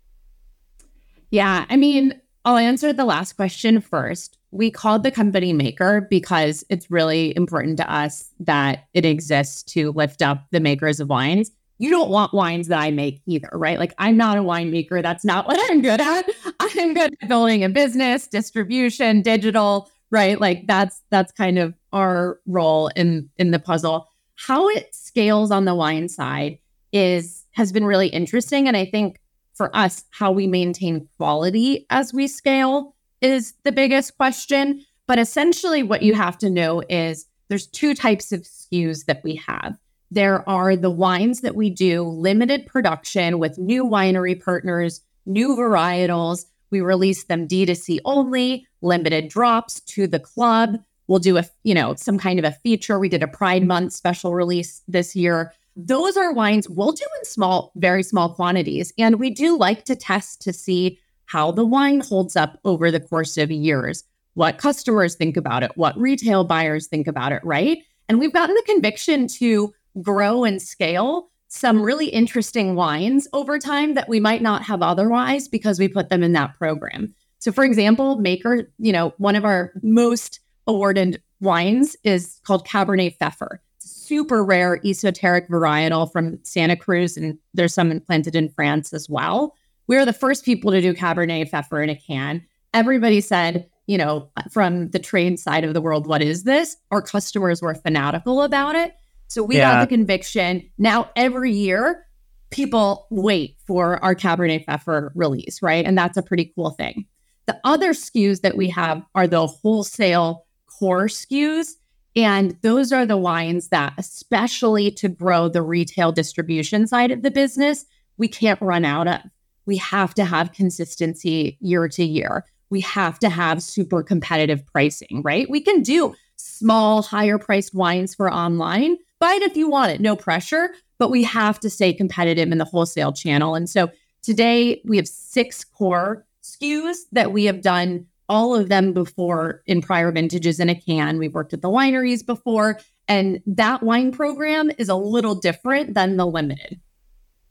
[1.31, 1.65] Yeah.
[1.69, 6.91] I mean, I'll answer the last question first we called the company Maker because it's
[6.91, 11.51] really important to us that it exists to lift up the makers of wines.
[11.79, 13.79] You don't want wines that I make either, right?
[13.79, 15.01] Like I'm not a winemaker.
[15.01, 16.29] That's not what I'm good at.
[16.59, 20.39] I'm good at building a business, distribution, digital, right?
[20.39, 24.07] Like that's that's kind of our role in in the puzzle.
[24.35, 26.59] How it scales on the wine side
[26.91, 29.19] is has been really interesting and I think
[29.55, 32.92] for us how we maintain quality as we scale
[33.23, 34.85] is the biggest question.
[35.07, 39.35] But essentially, what you have to know is there's two types of SKUs that we
[39.35, 39.77] have.
[40.11, 46.45] There are the wines that we do limited production with new winery partners, new varietals.
[46.69, 50.77] We release them D2C only, limited drops to the club.
[51.07, 52.99] We'll do a, you know, some kind of a feature.
[52.99, 55.53] We did a Pride Month special release this year.
[55.75, 58.93] Those are wines we'll do in small, very small quantities.
[58.97, 62.99] And we do like to test to see how the wine holds up over the
[62.99, 67.79] course of years, what customers think about it, what retail buyers think about it, right?
[68.09, 73.93] And we've gotten the conviction to grow and scale some really interesting wines over time
[73.93, 77.13] that we might not have otherwise because we put them in that program.
[77.37, 83.17] So, for example, Maker, you know, one of our most awarded wines is called Cabernet
[83.17, 83.61] Pfeffer.
[83.77, 89.53] Super rare esoteric varietal from Santa Cruz, and there's some planted in France as well
[89.87, 92.43] we were the first people to do Cabernet Pfeffer in a can.
[92.73, 96.77] Everybody said, you know, from the trade side of the world, what is this?
[96.91, 98.95] Our customers were fanatical about it.
[99.27, 99.73] So we yeah.
[99.73, 100.69] got the conviction.
[100.77, 102.05] Now every year,
[102.51, 105.85] people wait for our Cabernet Pfeffer release, right?
[105.85, 107.05] And that's a pretty cool thing.
[107.47, 111.71] The other SKUs that we have are the wholesale core SKUs.
[112.15, 117.31] And those are the wines that, especially to grow the retail distribution side of the
[117.31, 117.85] business,
[118.17, 119.21] we can't run out of
[119.65, 122.45] we have to have consistency year to year.
[122.69, 125.49] We have to have super competitive pricing, right?
[125.49, 128.97] We can do small, higher priced wines for online.
[129.19, 132.57] Buy it if you want it, no pressure, but we have to stay competitive in
[132.57, 133.55] the wholesale channel.
[133.55, 133.89] And so
[134.21, 139.81] today we have six core SKUs that we have done all of them before in
[139.81, 141.17] prior vintages in a can.
[141.19, 146.17] We've worked at the wineries before, and that wine program is a little different than
[146.17, 146.79] the limited.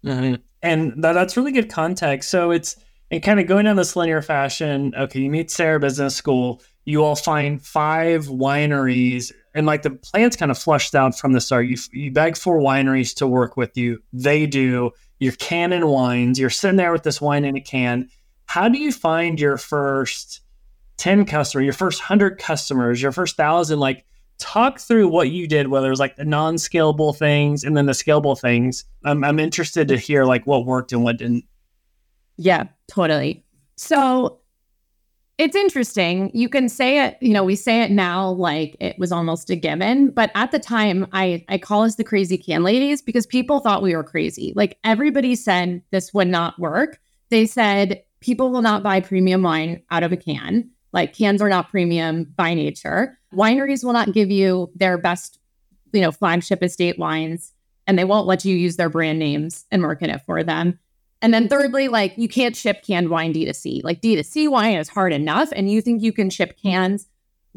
[0.04, 2.30] Mm-hmm and that, that's really good context.
[2.30, 2.76] So it's
[3.10, 4.94] and kind of going down this linear fashion.
[4.96, 6.62] Okay, you meet Sarah Business School.
[6.84, 11.40] You all find five wineries, and like the plan's kind of flushed out from the
[11.40, 11.66] start.
[11.66, 14.02] You you beg for wineries to work with you.
[14.12, 14.92] They do.
[15.18, 16.38] You're canning wines.
[16.38, 18.08] You're sitting there with this wine in a can.
[18.46, 20.40] How do you find your first
[20.96, 23.78] ten customers, your first hundred customers, your first thousand?
[23.78, 24.06] Like
[24.42, 27.92] talk through what you did, whether it was like the non-scalable things and then the
[27.92, 28.84] scalable things.
[29.04, 31.44] I'm, I'm interested to hear like what worked and what didn't.
[32.36, 33.44] Yeah, totally.
[33.76, 34.40] So
[35.38, 36.30] it's interesting.
[36.34, 39.56] You can say it, you know, we say it now like it was almost a
[39.56, 43.60] given, but at the time I I call us the crazy can ladies because people
[43.60, 44.52] thought we were crazy.
[44.56, 47.00] Like everybody said this would not work.
[47.30, 50.70] They said people will not buy premium wine out of a can.
[50.92, 53.18] Like cans are not premium by nature.
[53.34, 55.38] Wineries will not give you their best,
[55.92, 57.52] you know, flagship estate wines
[57.86, 60.78] and they won't let you use their brand names and market it for them.
[61.20, 63.82] And then thirdly, like you can't ship canned wine D2C.
[63.84, 67.06] Like D2C wine is hard enough and you think you can ship cans,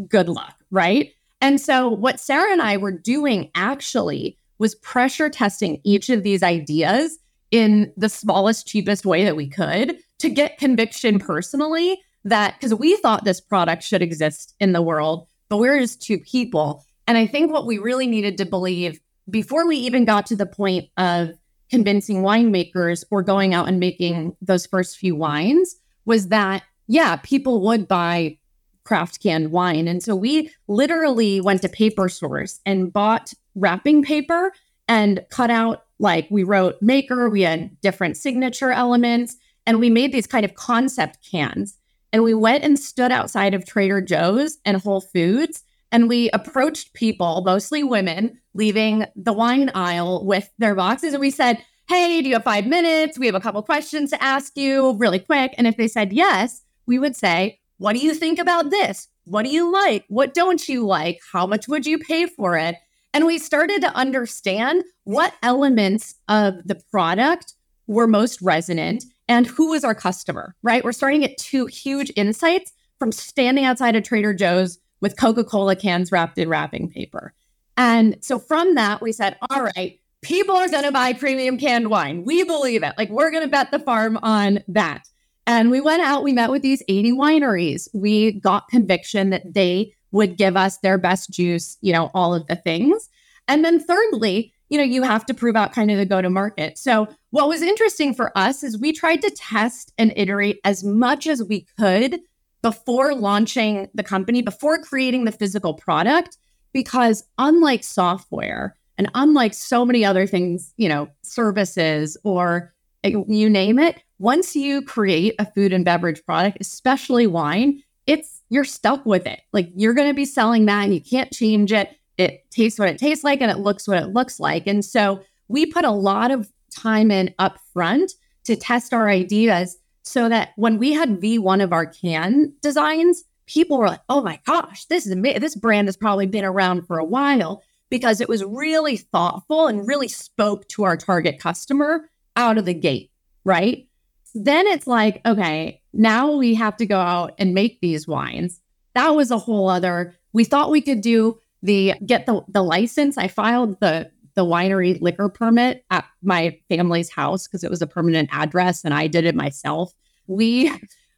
[0.07, 1.11] good luck, right?
[1.41, 6.43] And so what Sarah and I were doing actually was pressure testing each of these
[6.43, 7.17] ideas
[7.51, 12.95] in the smallest cheapest way that we could to get conviction personally that because we
[12.97, 16.83] thought this product should exist in the world, but we're just two people.
[17.07, 20.45] And I think what we really needed to believe before we even got to the
[20.45, 21.29] point of
[21.69, 27.61] convincing winemakers or going out and making those first few wines was that, yeah, people
[27.61, 28.37] would buy
[28.83, 29.87] craft canned wine.
[29.87, 34.51] And so we literally went to paper stores and bought wrapping paper
[34.87, 40.11] and cut out, like, we wrote maker, we had different signature elements, and we made
[40.11, 41.77] these kind of concept cans.
[42.13, 45.63] And we went and stood outside of Trader Joe's and Whole Foods
[45.95, 51.13] and we approached people, mostly women, leaving the wine aisle with their boxes.
[51.13, 53.17] And we said, Hey, do you have five minutes?
[53.17, 55.53] We have a couple questions to ask you really quick.
[55.57, 59.07] And if they said yes, we would say, What do you think about this?
[59.23, 60.03] What do you like?
[60.09, 61.19] What don't you like?
[61.31, 62.75] How much would you pay for it?
[63.13, 67.53] And we started to understand what elements of the product
[67.87, 70.83] were most resonant and who is our customer, right?
[70.83, 75.43] We're starting to get two huge insights from standing outside of Trader Joe's with Coca
[75.43, 77.33] Cola cans wrapped in wrapping paper.
[77.77, 81.89] And so from that, we said, all right, people are going to buy premium canned
[81.89, 82.23] wine.
[82.23, 82.93] We believe it.
[82.97, 85.07] Like we're going to bet the farm on that.
[85.47, 87.87] And we went out, we met with these 80 wineries.
[87.93, 92.47] We got conviction that they would give us their best juice, you know, all of
[92.47, 93.09] the things.
[93.47, 96.29] And then thirdly, you know, you have to prove out kind of the go to
[96.29, 96.77] market.
[96.77, 101.27] So, what was interesting for us is we tried to test and iterate as much
[101.27, 102.19] as we could
[102.61, 106.37] before launching the company, before creating the physical product,
[106.73, 112.73] because unlike software and unlike so many other things, you know, services or
[113.05, 118.65] you name it, once you create a food and beverage product, especially wine, it's you're
[118.65, 119.39] stuck with it.
[119.53, 122.89] Like you're going to be selling that and you can't change it it tastes what
[122.89, 124.67] it tastes like and it looks what it looks like.
[124.67, 128.13] And so we put a lot of time in up front
[128.45, 133.77] to test our ideas so that when we had V1 of our can designs, people
[133.77, 135.41] were like, oh my gosh, this is amazing.
[135.41, 139.87] This brand has probably been around for a while because it was really thoughtful and
[139.87, 143.11] really spoke to our target customer out of the gate,
[143.43, 143.87] right?
[144.33, 148.61] Then it's like, okay, now we have to go out and make these wines.
[148.93, 153.17] That was a whole other, we thought we could do the get the the license.
[153.17, 157.87] I filed the the winery liquor permit at my family's house because it was a
[157.87, 159.93] permanent address and I did it myself.
[160.27, 160.71] We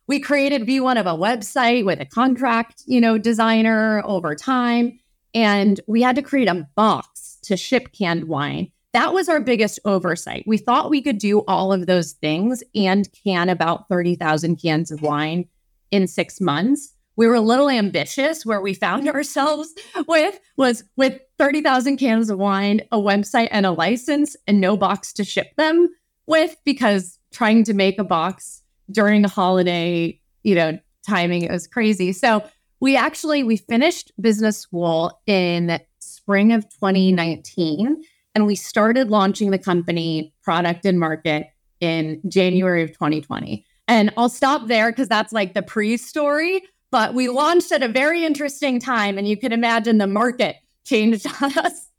[0.08, 5.00] we created V1 of a website with a contract, you know, designer over time
[5.34, 8.72] and we had to create a box to ship canned wine.
[8.94, 10.46] That was our biggest oversight.
[10.48, 15.02] We thought we could do all of those things and can about 30,000 cans of
[15.02, 15.46] wine
[15.92, 19.74] in 6 months we were a little ambitious where we found ourselves
[20.08, 25.12] with was with 30,000 cans of wine, a website and a license and no box
[25.14, 25.90] to ship them
[26.28, 31.68] with because trying to make a box during the holiday, you know, timing it was
[31.68, 32.14] crazy.
[32.14, 32.44] So
[32.80, 38.04] we actually we finished business school in spring of 2019
[38.36, 41.48] and we started launching the company product and market
[41.80, 43.66] in January of 2020.
[43.88, 48.26] And I'll stop there because that's like the pre-story but we launched at a very
[48.26, 51.90] interesting time, and you can imagine the market changed on us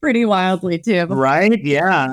[0.00, 1.06] pretty wildly too.
[1.06, 1.62] Right?
[1.62, 2.08] Yeah.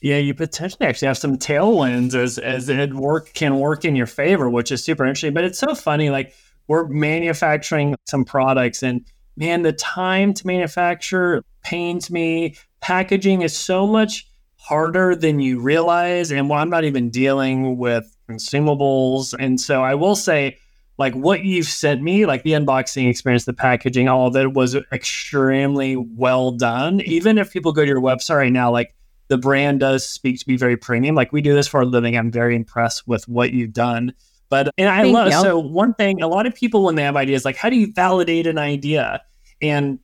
[0.00, 4.06] Yeah, you potentially actually have some tailwinds as as it work can work in your
[4.06, 5.34] favor, which is super interesting.
[5.34, 6.10] But it's so funny.
[6.10, 6.34] Like
[6.68, 9.04] we're manufacturing some products, and
[9.36, 12.54] man, the time to manufacture pains me.
[12.80, 18.16] Packaging is so much harder than you realize, and well, I'm not even dealing with
[18.30, 19.34] consumables.
[19.36, 20.58] And so I will say
[20.98, 24.74] like what you've sent me, like the unboxing experience, the packaging, all of that was
[24.92, 27.00] extremely well done.
[27.02, 28.94] Even if people go to your website right now, like
[29.28, 31.14] the brand does speak to be very premium.
[31.14, 32.16] Like we do this for a living.
[32.16, 34.12] I'm very impressed with what you've done.
[34.50, 35.40] But and I Thank love you.
[35.40, 37.92] so one thing, a lot of people when they have ideas, like how do you
[37.92, 39.22] validate an idea?
[39.62, 40.00] And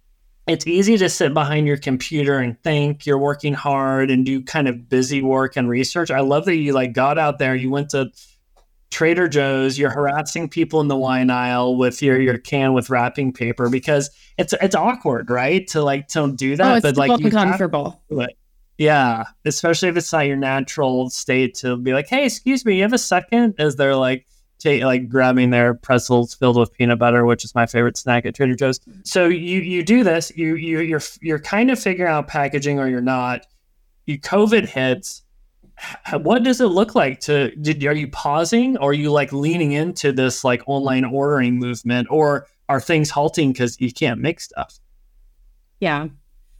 [0.46, 4.68] it's easy to sit behind your computer and think you're working hard and do kind
[4.68, 6.11] of busy work and research.
[6.11, 8.11] I love that you like got out there, you went to
[8.94, 13.32] Trader Joe's, you're harassing people in the wine aisle with your your can with wrapping
[13.32, 15.66] paper because it's it's awkward, right?
[15.70, 18.01] To like to do that, oh, but like you uncomfortable.
[18.78, 22.82] Yeah, especially if it's not your natural state to be like, "Hey, excuse me, you
[22.82, 23.57] have a second?
[23.59, 24.28] As they're like,
[24.61, 28.36] take, like grabbing their pretzels filled with peanut butter, which is my favorite snack at
[28.36, 28.78] Trader Joe's.
[29.03, 32.86] So you you do this, you you you're you're kind of figuring out packaging, or
[32.86, 33.45] you're not.
[34.07, 35.24] You COVID hits
[36.22, 38.77] what does it look like to did are you pausing?
[38.79, 42.09] Or are you like leaning into this like online ordering movement?
[42.11, 44.79] Or are things halting because you can't make stuff?
[45.81, 46.09] Yeah.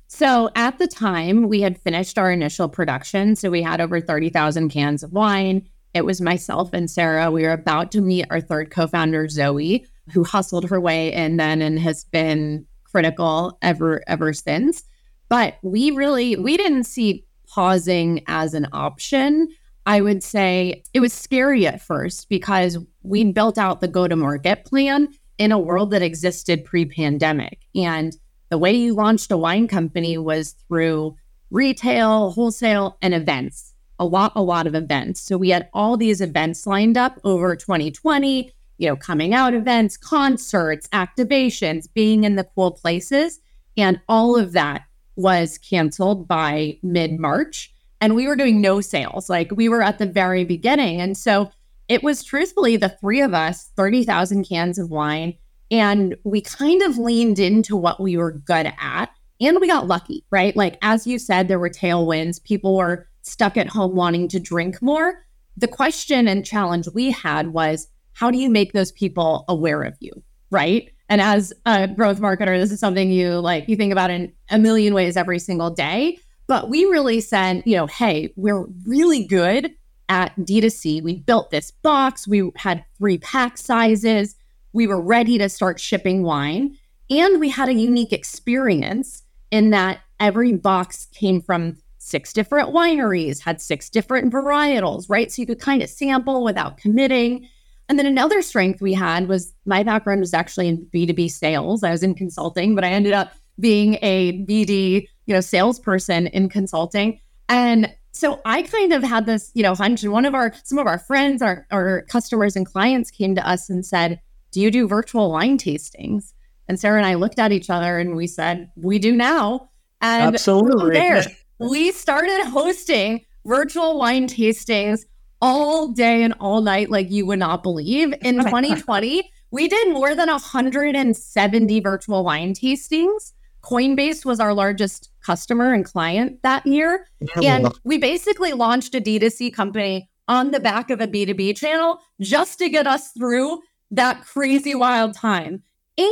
[0.09, 4.69] So at the time we had finished our initial production so we had over 30000
[4.69, 5.69] cans of wine.
[5.95, 7.31] It was myself and Sarah.
[7.31, 11.37] We were about to meet our third co founder, Zoe, who hustled her way in
[11.37, 14.85] then and has been critical ever ever since.
[15.29, 17.24] But we really we didn't see
[17.55, 19.49] pausing as an option.
[19.87, 24.17] I would say it was scary at first because we built out the go to
[24.17, 27.61] market plan in a world that existed pre pandemic.
[27.75, 28.17] And
[28.51, 31.17] the way you launched a wine company was through
[31.51, 33.73] retail, wholesale, and events.
[34.01, 35.21] A lot, a lot of events.
[35.21, 39.97] So we had all these events lined up over 2020, you know, coming out events,
[39.97, 43.39] concerts, activations, being in the cool places.
[43.77, 44.83] And all of that
[45.17, 47.73] was canceled by mid March.
[48.01, 49.31] And we were doing no sales.
[49.31, 51.01] Like we were at the very beginning.
[51.01, 51.51] And so
[51.89, 55.35] it was truthfully the three of us, 30,000 cans of wine.
[55.71, 59.11] And we kind of leaned into what we were good at.
[59.41, 60.55] And we got lucky, right?
[60.57, 62.43] Like, as you said, there were tailwinds.
[62.43, 65.25] People were stuck at home wanting to drink more.
[65.57, 69.95] The question and challenge we had was how do you make those people aware of
[70.01, 70.13] you,
[70.51, 70.91] right?
[71.09, 74.59] And as a growth marketer, this is something you like, you think about in a
[74.59, 76.19] million ways every single day.
[76.47, 79.75] But we really said, you know, hey, we're really good
[80.09, 81.03] at D2C.
[81.03, 84.35] We built this box, we had three pack sizes,
[84.73, 86.77] we were ready to start shipping wine.
[87.11, 93.41] And we had a unique experience in that every box came from six different wineries,
[93.41, 95.31] had six different varietals, right?
[95.31, 97.49] So you could kind of sample without committing.
[97.89, 101.83] And then another strength we had was my background was actually in B2B sales.
[101.83, 106.49] I was in consulting, but I ended up being a BD, you know, salesperson in
[106.49, 107.21] consulting.
[107.49, 110.03] And so I kind of had this, you know, hunch.
[110.03, 113.47] And one of our some of our friends, our, our customers and clients came to
[113.47, 114.21] us and said,
[114.53, 116.33] Do you do virtual wine tastings?
[116.69, 119.71] And Sarah and I looked at each other and we said, We do now.
[120.01, 121.25] And absolutely there,
[121.59, 125.05] we started hosting virtual wine tastings
[125.45, 128.15] all day and all night like you would not believe.
[128.23, 133.33] In 2020, we did more than 170 virtual wine tastings.
[133.63, 137.07] Coinbase was our largest customer and client that year.
[137.43, 142.59] And we basically launched a D2C company on the back of a B2B channel just
[142.61, 145.63] to get us through that crazy wild time.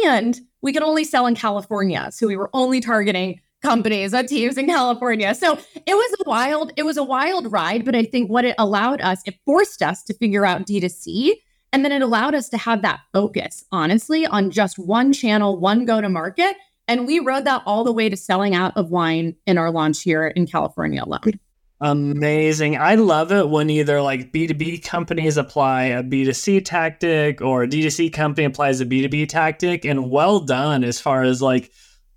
[0.05, 2.11] And we could only sell in California.
[2.12, 5.35] So we were only targeting companies at teams in California.
[5.35, 8.55] So it was a wild, it was a wild ride, but I think what it
[8.59, 11.33] allowed us, it forced us to figure out D2C.
[11.73, 15.87] And then it allowed us to have that focus, honestly, on just one channel, one
[15.87, 16.55] go to market.
[16.87, 20.03] And we rode that all the way to selling out of wine in our launch
[20.03, 21.39] here in California alone.
[21.81, 22.77] Amazing.
[22.77, 28.13] I love it when either like B2B companies apply a B2C tactic or a D2C
[28.13, 29.85] company applies a B2B tactic.
[29.85, 31.73] And well done as far as like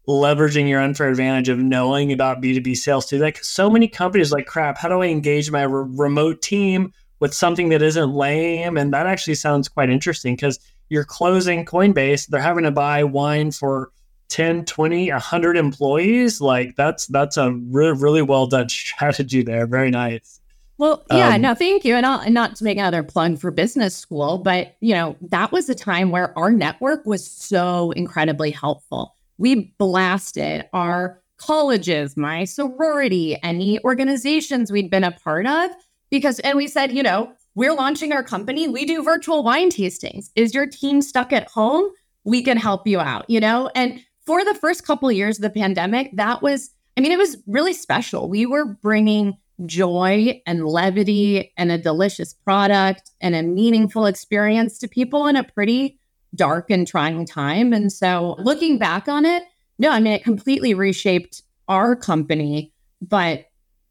[0.07, 3.17] leveraging your unfair advantage of knowing about B2B sales too.
[3.17, 7.33] Like so many companies like crap, how do I engage my re- remote team with
[7.33, 8.77] something that isn't lame?
[8.77, 13.51] And that actually sounds quite interesting because you're closing Coinbase, they're having to buy wine
[13.51, 13.91] for
[14.29, 16.39] 10, 20, 100 employees.
[16.39, 19.65] Like that's that's a re- really well done strategy there.
[19.65, 20.39] Very nice.
[20.77, 21.95] Well, yeah, um, no, thank you.
[21.95, 25.53] And, I'll, and not to make another plug for business school, but you know, that
[25.53, 32.45] was a time where our network was so incredibly helpful we blasted our colleges, my
[32.45, 35.71] sorority, any organizations we'd been a part of,
[36.09, 38.67] because, and we said, you know, we're launching our company.
[38.67, 40.29] We do virtual wine tastings.
[40.35, 41.89] Is your team stuck at home?
[42.23, 43.69] We can help you out, you know?
[43.75, 47.17] And for the first couple of years of the pandemic, that was, I mean, it
[47.17, 48.29] was really special.
[48.29, 54.87] We were bringing joy and levity and a delicious product and a meaningful experience to
[54.87, 55.97] people in a pretty
[56.35, 57.73] dark and trying time.
[57.73, 58.43] And so mm-hmm.
[58.43, 59.43] looking back on it,
[59.79, 62.71] no, I mean, it completely reshaped our company.
[63.01, 63.45] But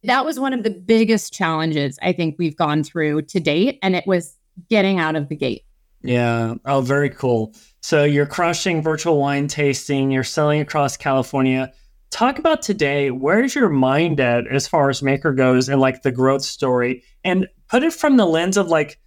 [0.05, 3.79] that was one of the biggest challenges I think we've gone through to date.
[3.83, 4.37] And it was
[4.69, 5.65] getting out of the gate.
[6.03, 6.55] Yeah.
[6.67, 7.55] Oh, very cool.
[7.81, 11.73] So you're crushing virtual wine tasting, you're selling across California.
[12.11, 13.11] Talk about today.
[13.11, 17.03] Where's your mind at as far as Maker goes and like the growth story?
[17.25, 19.01] And put it from the lens of like,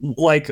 [0.00, 0.50] like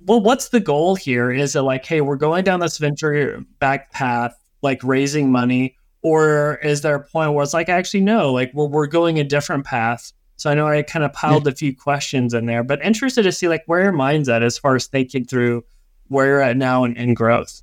[0.00, 1.30] well, what's the goal here?
[1.30, 5.76] Is it like, hey, we're going down this venture back path, like raising money?
[6.02, 9.24] Or is there a point where it's like, actually, no, like we're, we're going a
[9.24, 10.12] different path?
[10.36, 11.52] So I know I kind of piled yeah.
[11.52, 14.58] a few questions in there, but interested to see like where your mind's at as
[14.58, 15.64] far as thinking through
[16.08, 17.62] where you're at now in, in growth.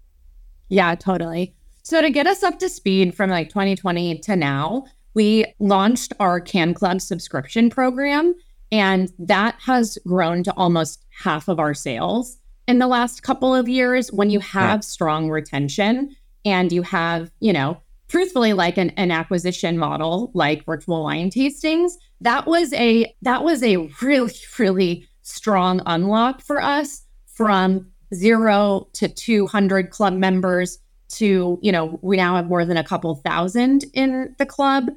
[0.69, 1.55] Yeah, totally.
[1.84, 6.39] So to get us up to speed from like 2020 to now, we launched our
[6.41, 8.34] Can Club subscription program.
[8.74, 13.69] And that has grown to almost half of our sales in the last couple of
[13.69, 14.84] years when you have right.
[14.84, 17.78] strong retention and you have, you know,
[18.09, 23.63] truthfully like an, an acquisition model like virtual wine tastings that was a that was
[23.63, 30.78] a really really strong unlock for us from zero to 200 club members
[31.09, 34.89] to, you know, we now have more than a couple thousand in the club.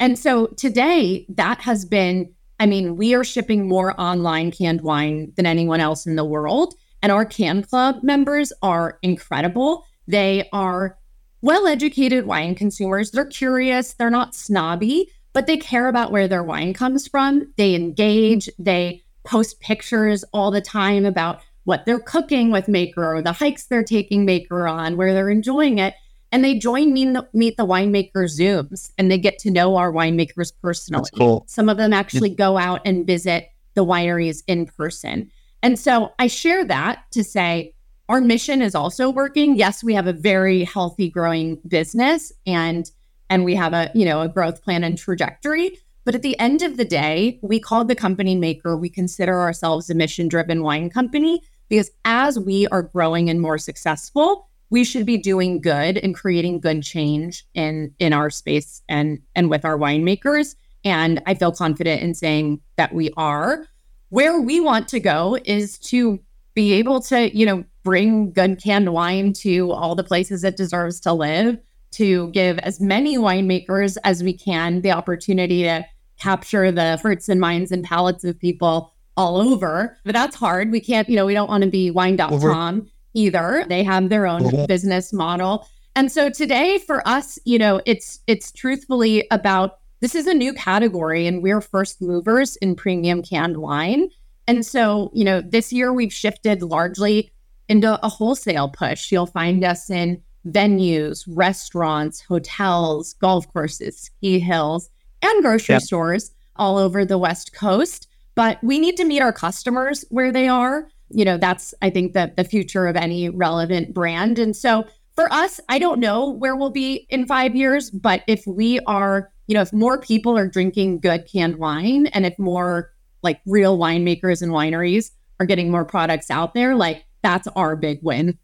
[0.00, 5.32] And so today, that has been, I mean, we are shipping more online canned wine
[5.36, 6.74] than anyone else in the world.
[7.02, 9.84] And our can club members are incredible.
[10.06, 10.98] They are
[11.42, 13.10] well educated wine consumers.
[13.10, 17.52] They're curious, they're not snobby, but they care about where their wine comes from.
[17.58, 23.22] They engage, they post pictures all the time about what they're cooking with Maker or
[23.22, 25.94] the hikes they're taking Maker on, where they're enjoying it.
[26.34, 29.92] And they join meet the, meet the winemaker Zooms and they get to know our
[29.92, 31.08] winemakers personally.
[31.16, 31.44] cool.
[31.46, 35.30] Some of them actually go out and visit the wineries in person.
[35.62, 37.76] And so I share that to say
[38.08, 39.54] our mission is also working.
[39.54, 42.90] Yes, we have a very healthy growing business and
[43.30, 46.62] and we have a, you know, a growth plan and trajectory, but at the end
[46.62, 51.42] of the day, we call the company maker, we consider ourselves a mission-driven wine company
[51.68, 56.58] because as we are growing and more successful, we should be doing good and creating
[56.58, 62.02] good change in in our space and and with our winemakers and I feel confident
[62.02, 63.68] in saying that we are.
[64.08, 66.18] Where we want to go is to
[66.54, 70.98] be able to, you know, bring good canned wine to all the places it deserves
[71.00, 71.56] to live,
[71.92, 75.86] to give as many winemakers as we can the opportunity to
[76.18, 79.96] capture the hearts and minds and palates of people all over.
[80.04, 80.72] But that's hard.
[80.72, 83.64] We can't, you know, we don't want to be wine.com either.
[83.68, 85.66] They have their own business model.
[85.96, 90.52] And so today for us, you know, it's it's truthfully about this is a new
[90.52, 94.10] category and we're first movers in premium canned wine.
[94.46, 97.32] And so, you know, this year we've shifted largely
[97.68, 99.10] into a wholesale push.
[99.10, 104.90] You'll find us in venues, restaurants, hotels, golf courses, ski hills,
[105.22, 105.82] and grocery yep.
[105.82, 108.08] stores all over the West Coast.
[108.34, 110.88] But we need to meet our customers where they are.
[111.10, 114.38] You know, that's, I think, that the future of any relevant brand.
[114.38, 118.46] And so for us, I don't know where we'll be in five years, but if
[118.46, 122.92] we are, you know, if more people are drinking good canned wine and if more
[123.22, 128.00] like real winemakers and wineries are getting more products out there, like that's our big
[128.02, 128.38] win.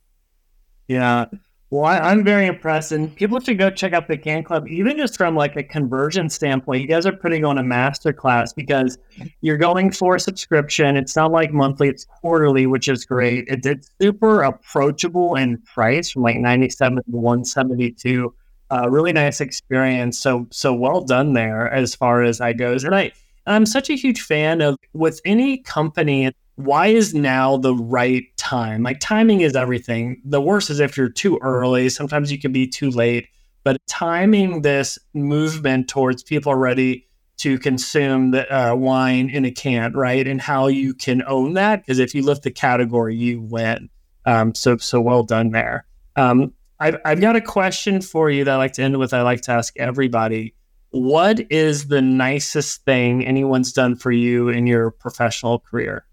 [0.86, 1.26] Yeah.
[1.72, 4.96] Well, I, am very impressed, and people should go check out the Can Club, even
[4.96, 6.82] just from like a conversion standpoint.
[6.82, 8.98] You guys are putting on a master class because
[9.40, 10.96] you're going for a subscription.
[10.96, 13.44] It's not like monthly; it's quarterly, which is great.
[13.46, 18.34] It's, it's super approachable in price, from like 97 to 172.
[18.72, 20.18] Uh, really nice experience.
[20.18, 22.82] So, so well done there as far as I goes.
[22.82, 23.12] And I,
[23.46, 26.32] I'm such a huge fan of with any company
[26.64, 28.82] why is now the right time?
[28.82, 30.20] Like timing is everything.
[30.24, 31.88] The worst is if you're too early.
[31.88, 33.28] Sometimes you can be too late.
[33.62, 37.06] But timing this movement towards people ready
[37.38, 40.26] to consume the uh, wine in a can, right?
[40.26, 43.88] And how you can own that because if you lift the category, you win.
[44.26, 45.86] Um, so so well done there.
[46.16, 49.14] Um, I've I've got a question for you that I like to end with.
[49.14, 50.54] I like to ask everybody.
[50.90, 56.04] What is the nicest thing anyone's done for you in your professional career?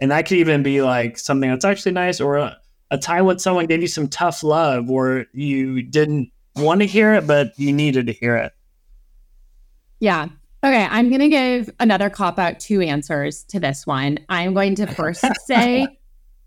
[0.00, 2.56] And that could even be like something that's actually nice or a,
[2.90, 7.14] a time when someone gave you some tough love or you didn't want to hear
[7.14, 8.52] it, but you needed to hear it.
[10.00, 10.28] Yeah.
[10.64, 10.86] Okay.
[10.90, 14.18] I'm going to give another cop out two answers to this one.
[14.28, 15.86] I'm going to first say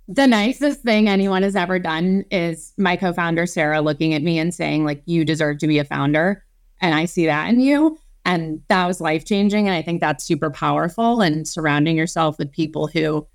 [0.08, 4.38] the nicest thing anyone has ever done is my co founder, Sarah, looking at me
[4.38, 6.44] and saying, like, you deserve to be a founder.
[6.82, 7.98] And I see that in you.
[8.26, 9.68] And that was life changing.
[9.68, 11.22] And I think that's super powerful.
[11.22, 13.28] And surrounding yourself with people who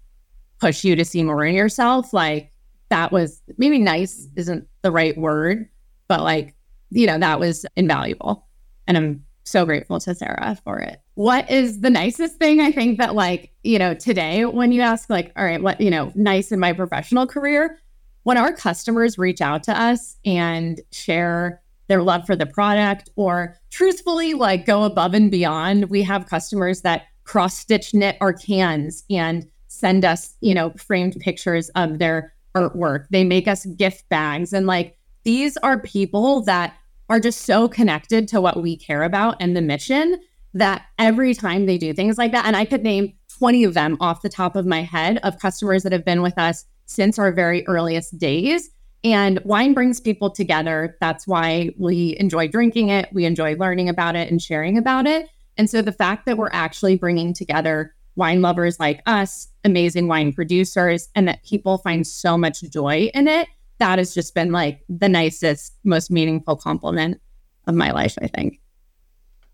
[0.61, 2.13] push you to see more in yourself.
[2.13, 2.53] Like
[2.89, 5.69] that was maybe nice isn't the right word,
[6.09, 6.55] but like,
[6.91, 8.47] you know, that was invaluable.
[8.87, 11.01] And I'm so grateful to Sarah for it.
[11.15, 15.09] What is the nicest thing I think that like, you know, today when you ask
[15.11, 17.79] like, all right, what, you know, nice in my professional career,
[18.25, 23.57] when our customers reach out to us and share their love for the product or
[23.71, 29.05] truthfully like go above and beyond, we have customers that cross stitch knit our cans
[29.11, 33.07] and send us, you know, framed pictures of their artwork.
[33.11, 34.53] They make us gift bags.
[34.53, 36.75] And like these are people that
[37.09, 40.21] are just so connected to what we care about and the mission
[40.55, 43.97] that every time they do things like that, and I could name 20 of them
[44.01, 47.33] off the top of my head of customers that have been with us since our
[47.33, 48.71] very earliest days.
[49.05, 50.97] And wine brings people together.
[51.01, 53.09] That's why we enjoy drinking it.
[53.13, 55.29] We enjoy learning about it and sharing about it.
[55.57, 60.33] And so the fact that we're actually bringing together wine lovers like us, amazing wine
[60.35, 63.49] producers, and that people find so much joy in it.
[63.79, 67.21] That has just been like the nicest, most meaningful compliment
[67.67, 68.61] of my life, I think.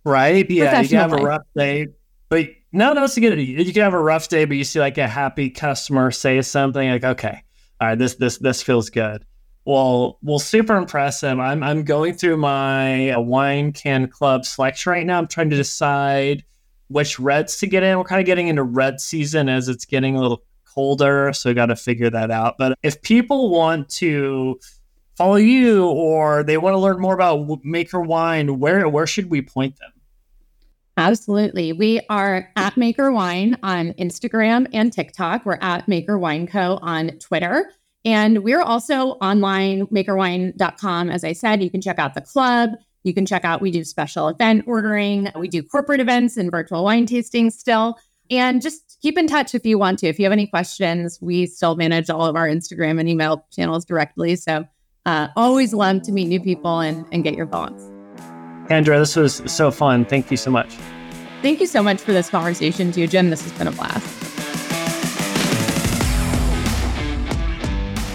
[0.05, 0.51] Right.
[0.51, 0.81] Yeah.
[0.81, 1.21] You can have life.
[1.21, 1.87] a rough day,
[2.29, 3.39] but No, no, it's good.
[3.39, 6.91] You can have a rough day, but you see like a happy customer say something
[6.91, 7.45] like, okay,
[7.81, 9.25] all right, this this this feels good.
[9.65, 11.39] Well, well, super impressive.
[11.39, 15.19] I'm I'm going through my uh, wine can club selection right now.
[15.19, 16.45] I'm trying to decide
[16.89, 17.99] which reds to get in.
[17.99, 20.43] We're kind of getting into red season as it's getting a little
[20.75, 22.57] colder, so we got to figure that out.
[22.59, 24.59] But if people want to
[25.17, 29.43] follow you or they want to learn more about Maker Wine, where where should we
[29.43, 29.91] point them?
[30.97, 31.73] Absolutely.
[31.73, 35.45] We are at Maker Wine on Instagram and TikTok.
[35.45, 36.79] We're at Maker Wine Co.
[36.83, 37.71] on Twitter.
[38.05, 41.11] And we're also online, makerwine.com.
[41.11, 42.71] As I said, you can check out the club.
[43.05, 45.31] You can check out, we do special event ordering.
[45.37, 47.99] We do corporate events and virtual wine tastings still.
[48.31, 50.07] And just keep in touch if you want to.
[50.07, 53.85] If you have any questions, we still manage all of our Instagram and email channels
[53.85, 54.37] directly.
[54.37, 54.65] So
[55.05, 57.85] uh, always love to meet new people and, and get your thoughts.
[58.71, 60.07] Kendra, this was so fun.
[60.07, 60.75] Thank you so much.
[61.43, 63.29] Thank you so much for this conversation, too, Jim.
[63.29, 64.23] This has been a blast.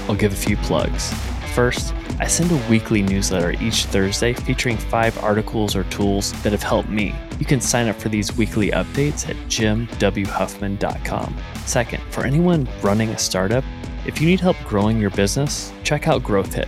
[0.09, 1.13] I'll give a few plugs.
[1.53, 6.61] First, I send a weekly newsletter each Thursday featuring five articles or tools that have
[6.61, 7.15] helped me.
[7.39, 11.37] You can sign up for these weekly updates at jimwhuffman.com.
[11.65, 13.63] Second, for anyone running a startup,
[14.05, 16.67] if you need help growing your business, check out GrowthHit.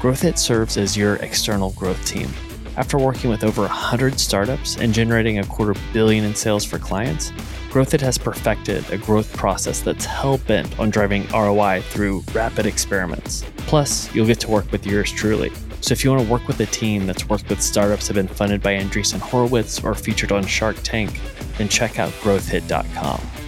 [0.00, 2.28] GrowthHit serves as your external growth team.
[2.76, 7.30] After working with over 100 startups and generating a quarter billion in sales for clients,
[7.70, 13.44] GrowthHit has perfected a growth process that's hell bent on driving ROI through rapid experiments.
[13.58, 15.52] Plus, you'll get to work with yours truly.
[15.82, 18.26] So if you want to work with a team that's worked with startups that have
[18.26, 21.20] been funded by Andreessen Horowitz or featured on Shark Tank,
[21.58, 23.47] then check out growthhit.com.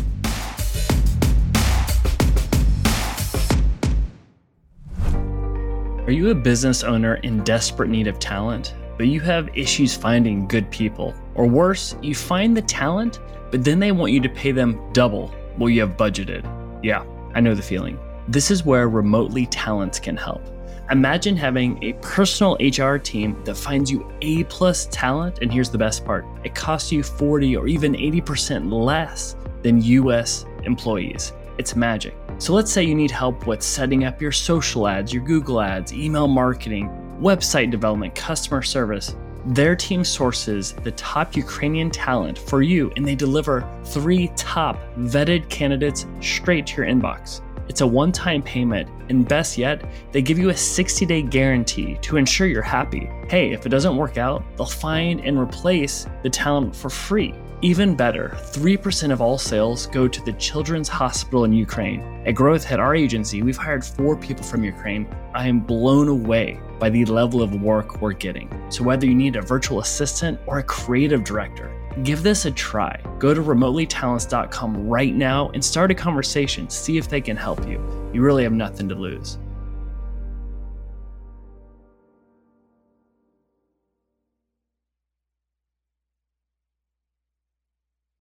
[6.11, 10.45] Are you a business owner in desperate need of talent, but you have issues finding
[10.45, 11.15] good people?
[11.35, 15.29] Or worse, you find the talent, but then they want you to pay them double
[15.55, 16.43] what you have budgeted.
[16.83, 17.97] Yeah, I know the feeling.
[18.27, 20.41] This is where Remotely Talents can help.
[20.89, 25.77] Imagine having a personal HR team that finds you A plus talent, and here's the
[25.77, 31.31] best part it costs you 40 or even 80% less than US employees.
[31.61, 32.15] It's magic.
[32.39, 35.93] So let's say you need help with setting up your social ads, your Google ads,
[35.93, 36.89] email marketing,
[37.21, 39.15] website development, customer service.
[39.45, 45.49] Their team sources the top Ukrainian talent for you and they deliver three top vetted
[45.49, 47.41] candidates straight to your inbox.
[47.69, 51.99] It's a one time payment, and best yet, they give you a 60 day guarantee
[52.01, 53.07] to ensure you're happy.
[53.29, 57.35] Hey, if it doesn't work out, they'll find and replace the talent for free.
[57.63, 62.01] Even better, 3% of all sales go to the Children's Hospital in Ukraine.
[62.25, 65.07] At GrowthHit, our agency, we've hired four people from Ukraine.
[65.35, 68.49] I am blown away by the level of work we're getting.
[68.71, 72.99] So, whether you need a virtual assistant or a creative director, give this a try.
[73.19, 76.67] Go to remotelytalents.com right now and start a conversation.
[76.67, 77.77] See if they can help you.
[78.11, 79.37] You really have nothing to lose.